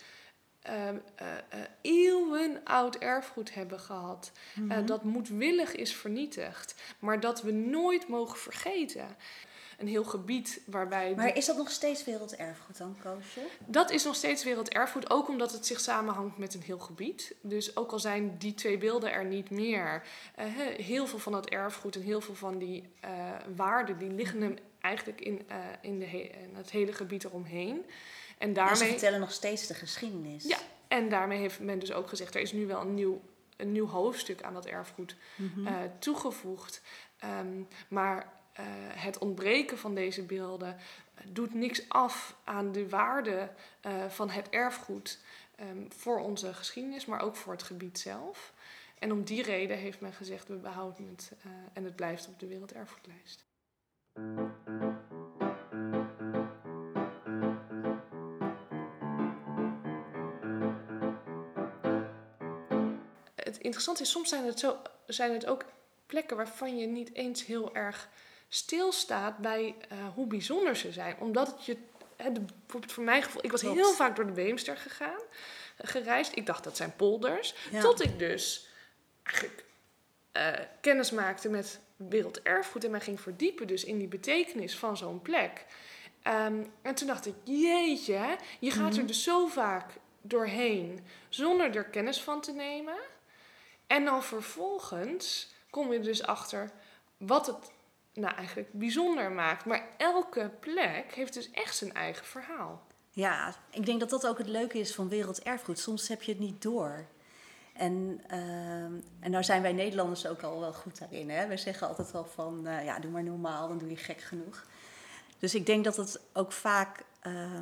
eeuwen 1.81 2.61
oud 2.63 2.95
erfgoed 2.95 3.53
hebben 3.53 3.79
gehad. 3.79 4.31
Mm 4.55 4.85
dat 4.85 5.03
moedwillig 5.03 5.75
is 5.75 5.95
vernietigd, 5.95 6.75
maar 6.99 7.19
dat 7.19 7.41
we 7.41 7.51
nooit 7.51 8.07
mogen 8.07 8.37
vergeten. 8.37 9.15
Een 9.83 9.89
heel 9.89 10.03
gebied 10.03 10.61
waarbij... 10.65 11.13
Maar 11.15 11.35
is 11.35 11.45
dat 11.45 11.57
nog 11.57 11.71
steeds 11.71 12.03
werelderfgoed 12.03 12.77
dan, 12.77 12.97
Koosje? 13.03 13.41
Dat 13.65 13.91
is 13.91 14.03
nog 14.03 14.15
steeds 14.15 14.43
werelderfgoed, 14.43 15.09
ook 15.09 15.27
omdat 15.27 15.51
het 15.51 15.65
zich 15.65 15.79
samenhangt 15.79 16.37
met 16.37 16.53
een 16.53 16.61
heel 16.61 16.79
gebied. 16.79 17.35
Dus 17.41 17.75
ook 17.75 17.91
al 17.91 17.99
zijn 17.99 18.37
die 18.37 18.53
twee 18.53 18.77
beelden 18.77 19.13
er 19.13 19.25
niet 19.25 19.49
meer, 19.49 20.03
uh, 20.39 20.45
heel 20.85 21.07
veel 21.07 21.19
van 21.19 21.31
dat 21.31 21.49
erfgoed 21.49 21.95
en 21.95 22.01
heel 22.01 22.21
veel 22.21 22.35
van 22.35 22.57
die 22.57 22.93
uh, 23.05 23.09
waarden, 23.55 23.97
die 23.97 24.11
liggen 24.11 24.41
hem 24.41 24.55
eigenlijk 24.81 25.21
in, 25.21 25.41
uh, 25.49 25.55
in, 25.81 25.99
de 25.99 26.05
in 26.29 26.55
het 26.55 26.71
hele 26.71 26.93
gebied 26.93 27.23
eromheen. 27.23 27.85
En 28.37 28.53
daarmee... 28.53 28.75
ze 28.75 28.85
vertellen 28.85 29.19
nog 29.19 29.31
steeds 29.31 29.67
de 29.67 29.73
geschiedenis. 29.73 30.43
Ja, 30.43 30.57
en 30.87 31.09
daarmee 31.09 31.39
heeft 31.39 31.59
men 31.59 31.79
dus 31.79 31.93
ook 31.93 32.09
gezegd, 32.09 32.35
er 32.35 32.41
is 32.41 32.51
nu 32.51 32.67
wel 32.67 32.81
een 32.81 32.93
nieuw, 32.93 33.21
een 33.57 33.71
nieuw 33.71 33.87
hoofdstuk 33.87 34.41
aan 34.41 34.53
dat 34.53 34.65
erfgoed 34.65 35.15
mm 35.35 35.67
toegevoegd. 35.99 36.81
Um, 37.39 37.67
maar 37.87 38.41
uh, 38.59 38.65
het 38.89 39.17
ontbreken 39.17 39.77
van 39.77 39.95
deze 39.95 40.23
beelden 40.23 40.77
doet 41.25 41.53
niks 41.53 41.89
af 41.89 42.35
aan 42.43 42.71
de 42.71 42.89
waarde 42.89 43.49
uh, 43.85 44.05
van 44.09 44.29
het 44.29 44.49
erfgoed 44.49 45.19
um, 45.59 45.87
voor 45.91 46.19
onze 46.19 46.53
geschiedenis, 46.53 47.05
maar 47.05 47.21
ook 47.21 47.35
voor 47.35 47.53
het 47.53 47.63
gebied 47.63 47.99
zelf. 47.99 48.53
En 48.99 49.11
om 49.11 49.23
die 49.23 49.43
reden 49.43 49.77
heeft 49.77 50.01
men 50.01 50.13
gezegd, 50.13 50.47
we 50.47 50.55
behouden 50.55 51.07
het 51.07 51.31
en 51.73 51.83
het 51.83 51.95
blijft 51.95 52.27
op 52.27 52.39
de 52.39 52.47
werelderfgoedlijst. 52.47 53.45
Het 63.35 63.57
interessante 63.57 64.01
is, 64.01 64.09
soms 64.09 64.29
zijn 64.29 64.45
het, 64.45 64.59
zo, 64.59 64.77
zijn 65.07 65.33
het 65.33 65.45
ook 65.45 65.65
plekken 66.05 66.37
waarvan 66.37 66.77
je 66.77 66.87
niet 66.87 67.13
eens 67.13 67.45
heel 67.45 67.75
erg 67.75 68.09
stilstaat 68.53 69.37
bij 69.37 69.75
uh, 69.91 69.97
hoe 70.13 70.27
bijzonder 70.27 70.75
ze 70.75 70.91
zijn. 70.91 71.15
Omdat 71.19 71.47
het 71.47 71.65
je, 71.65 71.77
hè, 72.15 72.31
de, 72.31 72.41
voor 72.67 73.03
mijn 73.03 73.23
gevoel, 73.23 73.45
ik 73.45 73.51
was 73.51 73.61
heel 73.61 73.93
vaak 73.93 74.15
door 74.15 74.25
de 74.25 74.31
Beemster 74.31 74.77
gegaan, 74.77 75.21
gereisd. 75.77 76.35
Ik 76.35 76.45
dacht 76.45 76.63
dat 76.63 76.77
zijn 76.77 76.95
polders. 76.95 77.55
Tot 77.81 78.03
ik 78.03 78.19
dus 78.19 78.67
eigenlijk 79.23 79.65
uh, 80.33 80.65
kennis 80.81 81.11
maakte 81.11 81.49
met 81.49 81.79
werelderfgoed 81.95 82.83
en 82.83 82.91
mij 82.91 83.01
ging 83.01 83.21
verdiepen 83.21 83.67
dus 83.67 83.83
in 83.83 83.97
die 83.97 84.07
betekenis 84.07 84.77
van 84.77 84.97
zo'n 84.97 85.21
plek. 85.21 85.65
Um, 86.27 86.71
en 86.81 86.95
toen 86.95 87.07
dacht 87.07 87.25
ik, 87.25 87.35
jeetje, 87.43 88.37
je 88.59 88.71
gaat 88.71 88.93
er 88.93 88.97
mhm. 88.97 89.07
dus 89.07 89.23
zo 89.23 89.47
vaak 89.47 89.91
doorheen 90.21 91.05
zonder 91.29 91.75
er 91.75 91.83
kennis 91.83 92.21
van 92.21 92.41
te 92.41 92.51
nemen. 92.51 92.97
En 93.87 94.05
dan 94.05 94.23
vervolgens 94.23 95.53
kom 95.69 95.93
je 95.93 95.99
dus 95.99 96.23
achter 96.23 96.71
wat 97.17 97.47
het 97.47 97.71
nou 98.13 98.35
eigenlijk 98.35 98.73
bijzonder 98.73 99.31
maakt. 99.31 99.65
Maar 99.65 99.87
elke 99.97 100.51
plek 100.59 101.11
heeft 101.15 101.33
dus 101.33 101.51
echt 101.51 101.75
zijn 101.75 101.93
eigen 101.93 102.25
verhaal. 102.25 102.81
Ja, 103.09 103.55
ik 103.69 103.85
denk 103.85 103.99
dat 103.99 104.09
dat 104.09 104.27
ook 104.27 104.37
het 104.37 104.47
leuke 104.47 104.79
is 104.79 104.95
van 104.95 105.09
werelderfgoed. 105.09 105.79
Soms 105.79 106.07
heb 106.07 106.21
je 106.21 106.31
het 106.31 106.41
niet 106.41 106.61
door. 106.61 107.05
En, 107.73 108.21
uh, 108.31 108.83
en 109.19 109.31
nou 109.31 109.43
zijn 109.43 109.61
wij 109.61 109.73
Nederlanders 109.73 110.27
ook 110.27 110.41
al 110.41 110.59
wel 110.59 110.73
goed 110.73 110.99
daarin. 110.99 111.29
Hè? 111.29 111.47
We 111.47 111.57
zeggen 111.57 111.87
altijd 111.87 112.11
wel 112.11 112.25
van, 112.25 112.67
uh, 112.67 112.85
ja, 112.85 112.99
doe 112.99 113.11
maar 113.11 113.23
normaal, 113.23 113.67
dan 113.67 113.77
doe 113.77 113.89
je 113.89 113.95
gek 113.95 114.21
genoeg. 114.21 114.65
Dus 115.39 115.55
ik 115.55 115.65
denk 115.65 115.83
dat 115.83 115.97
het 115.97 116.19
ook 116.33 116.51
vaak 116.51 117.03
uh, 117.27 117.59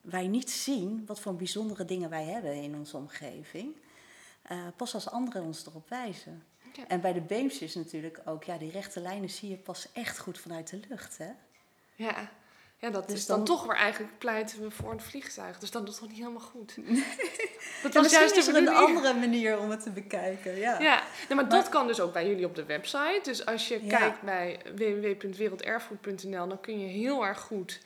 wij 0.00 0.26
niet 0.26 0.50
zien 0.50 1.06
wat 1.06 1.20
voor 1.20 1.34
bijzondere 1.36 1.84
dingen 1.84 2.10
wij 2.10 2.24
hebben 2.24 2.54
in 2.54 2.76
onze 2.76 2.96
omgeving. 2.96 3.76
Uh, 4.52 4.58
pas 4.76 4.94
als 4.94 5.10
anderen 5.10 5.42
ons 5.42 5.66
erop 5.66 5.88
wijzen. 5.88 6.42
En 6.86 7.00
bij 7.00 7.12
de 7.12 7.20
beams 7.20 7.58
is 7.58 7.74
natuurlijk 7.74 8.20
ook, 8.24 8.44
ja, 8.44 8.58
die 8.58 8.70
rechte 8.70 9.00
lijnen 9.00 9.30
zie 9.30 9.48
je 9.48 9.56
pas 9.56 9.88
echt 9.92 10.18
goed 10.18 10.38
vanuit 10.38 10.70
de 10.70 10.80
lucht, 10.88 11.18
hè? 11.18 11.30
Ja, 11.94 12.30
ja 12.78 12.90
dat 12.90 13.08
dus 13.08 13.18
is 13.18 13.26
dan, 13.26 13.36
dan, 13.36 13.46
toch 13.46 13.66
weer 13.66 13.76
eigenlijk 13.76 14.18
pleiten 14.18 14.62
we 14.62 14.70
voor 14.70 14.92
een 14.92 15.00
vliegtuig. 15.00 15.58
Dus 15.58 15.70
dan 15.70 15.84
doet 15.84 15.90
het 15.90 16.00
toch 16.00 16.08
niet 16.08 16.18
helemaal 16.18 16.40
goed. 16.40 16.76
dat 17.82 17.94
was 17.94 18.12
juist 18.12 18.36
is 18.36 18.46
er 18.46 18.56
een 18.56 18.68
andere 18.68 19.14
manier 19.14 19.58
om 19.58 19.70
het 19.70 19.82
te 19.82 19.90
bekijken, 19.90 20.56
ja. 20.56 20.80
Ja, 20.80 21.02
maar, 21.34 21.48
dat 21.48 21.68
kan 21.68 21.86
dus 21.86 22.00
ook 22.00 22.12
bij 22.12 22.28
jullie 22.28 22.46
op 22.46 22.54
de 22.54 22.64
website. 22.64 23.20
Dus 23.22 23.46
als 23.46 23.68
je 23.68 23.80
kijkt 23.86 24.22
bij 24.22 24.60
www.werelderfgoed.nl, 24.74 26.48
dan 26.48 26.60
kun 26.60 26.80
je 26.80 26.86
heel 26.86 27.26
erg 27.26 27.40
goed 27.40 27.80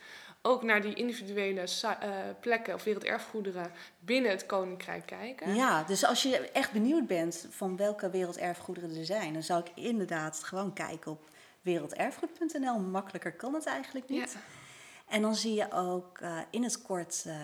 ook 0.45 0.63
naar 0.63 0.81
die 0.81 0.93
individuele 0.93 1.61
uh, 1.83 1.97
plekken 2.39 2.73
of 2.73 2.83
werelderfgoederen 2.83 3.71
binnen 3.99 4.31
het 4.31 4.45
koninkrijk 4.45 5.05
kijken. 5.05 5.55
Ja, 5.55 5.83
dus 5.83 6.05
als 6.05 6.23
je 6.23 6.37
echt 6.37 6.71
benieuwd 6.71 7.07
bent 7.07 7.47
van 7.49 7.77
welke 7.77 8.09
werelderfgoederen 8.09 8.97
er 8.97 9.05
zijn, 9.05 9.33
dan 9.33 9.43
zou 9.43 9.63
ik 9.63 9.71
inderdaad 9.75 10.43
gewoon 10.43 10.73
kijken 10.73 11.11
op 11.11 11.29
werelderfgoed.nl. 11.61 12.79
Makkelijker 12.79 13.33
kan 13.33 13.53
het 13.53 13.65
eigenlijk 13.65 14.09
niet. 14.09 14.31
Ja. 14.31 14.39
En 15.07 15.21
dan 15.21 15.35
zie 15.35 15.53
je 15.53 15.71
ook 15.71 16.19
uh, 16.21 16.39
in 16.49 16.63
het 16.63 16.81
kort 16.81 17.23
uh, 17.27 17.35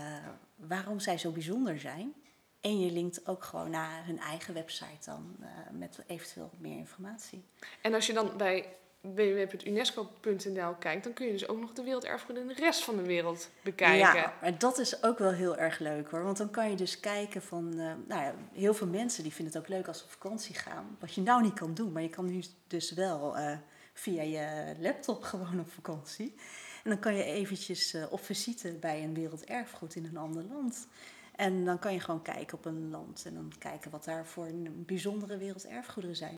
waarom 0.55 0.99
zij 0.99 1.17
zo 1.17 1.31
bijzonder 1.31 1.79
zijn. 1.79 2.13
En 2.61 2.79
je 2.79 2.91
linkt 2.91 3.27
ook 3.27 3.43
gewoon 3.43 3.69
naar 3.69 4.05
hun 4.05 4.19
eigen 4.19 4.53
website 4.53 5.05
dan 5.05 5.35
met 5.71 5.99
eventueel 6.07 6.51
meer 6.57 6.77
informatie. 6.77 7.43
En 7.81 7.93
als 7.93 8.07
je 8.07 8.13
dan 8.13 8.37
bij 8.37 8.75
www.unesco.nl 9.01 10.73
kijkt, 10.79 11.03
dan 11.03 11.13
kun 11.13 11.25
je 11.25 11.31
dus 11.31 11.47
ook 11.47 11.59
nog 11.59 11.73
de 11.73 11.83
werelderfgoed 11.83 12.37
in 12.37 12.47
de 12.47 12.53
rest 12.53 12.83
van 12.83 12.95
de 12.95 13.03
wereld 13.03 13.49
bekijken. 13.61 14.19
Ja, 14.19 14.33
maar 14.41 14.57
dat 14.57 14.77
is 14.77 15.03
ook 15.03 15.17
wel 15.17 15.31
heel 15.31 15.57
erg 15.57 15.79
leuk 15.79 16.09
hoor. 16.09 16.23
Want 16.23 16.37
dan 16.37 16.49
kan 16.49 16.69
je 16.69 16.75
dus 16.75 16.99
kijken 16.99 17.41
van, 17.41 17.73
uh, 17.73 17.93
nou 18.07 18.21
ja, 18.21 18.33
heel 18.53 18.73
veel 18.73 18.87
mensen 18.87 19.23
die 19.23 19.33
vinden 19.33 19.53
het 19.53 19.63
ook 19.63 19.69
leuk 19.69 19.87
als 19.87 19.97
ze 19.97 20.03
op 20.03 20.11
vakantie 20.11 20.55
gaan. 20.55 20.97
Wat 20.99 21.13
je 21.13 21.21
nou 21.21 21.41
niet 21.41 21.53
kan 21.53 21.73
doen, 21.73 21.91
maar 21.91 22.01
je 22.01 22.09
kan 22.09 22.25
nu 22.25 22.43
dus 22.67 22.91
wel 22.91 23.37
uh, 23.37 23.57
via 23.93 24.21
je 24.21 24.75
laptop 24.79 25.23
gewoon 25.31 25.59
op 25.59 25.71
vakantie. 25.71 26.35
En 26.83 26.89
dan 26.89 26.99
kan 26.99 27.15
je 27.15 27.23
eventjes 27.23 27.93
uh, 27.93 28.11
op 28.11 28.23
visite 28.23 28.71
bij 28.71 29.03
een 29.03 29.13
werelderfgoed 29.13 29.95
in 29.95 30.05
een 30.05 30.17
ander 30.17 30.43
land. 30.43 30.87
En 31.35 31.65
dan 31.65 31.79
kan 31.79 31.93
je 31.93 31.99
gewoon 31.99 32.21
kijken 32.21 32.57
op 32.57 32.65
een 32.65 32.89
land 32.89 33.25
en 33.25 33.33
dan 33.33 33.51
kijken 33.59 33.91
wat 33.91 34.03
daar 34.03 34.25
voor 34.25 34.47
bijzondere 34.65 35.37
werelderfgoederen 35.37 36.15
zijn. 36.15 36.37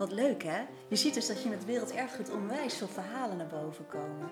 Wat 0.00 0.12
leuk 0.12 0.42
hè? 0.42 0.60
Je 0.88 0.96
ziet 0.96 1.14
dus 1.14 1.26
dat 1.26 1.42
je 1.42 1.48
met 1.48 1.64
werelderfgoed 1.64 2.30
onwijs 2.30 2.74
veel 2.74 2.88
verhalen 2.88 3.36
naar 3.36 3.46
boven 3.46 3.86
komen. 3.86 4.30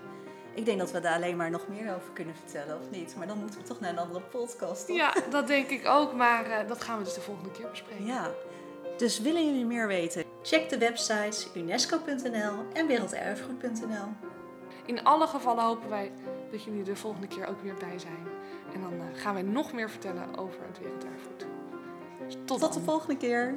Ik 0.55 0.65
denk 0.65 0.79
dat 0.79 0.91
we 0.91 0.99
daar 0.99 1.15
alleen 1.15 1.37
maar 1.37 1.49
nog 1.49 1.67
meer 1.67 1.95
over 1.95 2.13
kunnen 2.13 2.35
vertellen, 2.35 2.79
of 2.79 2.89
niet? 2.89 3.15
Maar 3.15 3.27
dan 3.27 3.37
moeten 3.39 3.59
we 3.59 3.67
toch 3.67 3.79
naar 3.79 3.89
een 3.89 3.97
andere 3.97 4.21
podcast. 4.21 4.87
Toch? 4.87 4.95
Ja, 4.95 5.13
dat 5.29 5.47
denk 5.47 5.69
ik 5.69 5.87
ook, 5.87 6.13
maar 6.13 6.47
uh, 6.47 6.67
dat 6.67 6.81
gaan 6.81 6.97
we 6.97 7.03
dus 7.03 7.13
de 7.13 7.21
volgende 7.21 7.51
keer 7.51 7.69
bespreken. 7.69 8.05
Ja, 8.05 8.31
dus 8.97 9.19
willen 9.19 9.45
jullie 9.45 9.65
meer 9.65 9.87
weten? 9.87 10.23
Check 10.41 10.69
de 10.69 10.77
websites 10.77 11.47
unesco.nl 11.55 12.53
en 12.73 12.87
werelderfgoed.nl. 12.87 14.07
In 14.85 15.03
alle 15.03 15.27
gevallen 15.27 15.63
hopen 15.63 15.89
wij 15.89 16.11
dat 16.51 16.63
jullie 16.63 16.83
de 16.83 16.95
volgende 16.95 17.27
keer 17.27 17.47
ook 17.47 17.61
weer 17.61 17.75
bij 17.79 17.99
zijn. 17.99 18.27
En 18.73 18.81
dan 18.81 18.93
uh, 18.93 19.03
gaan 19.13 19.33
wij 19.33 19.43
nog 19.43 19.73
meer 19.73 19.89
vertellen 19.89 20.37
over 20.37 20.59
het 20.67 20.79
werelderfgoed. 20.79 21.45
Dus 22.25 22.37
tot, 22.45 22.59
tot 22.59 22.73
de 22.73 22.81
volgende 22.81 23.17
keer. 23.17 23.55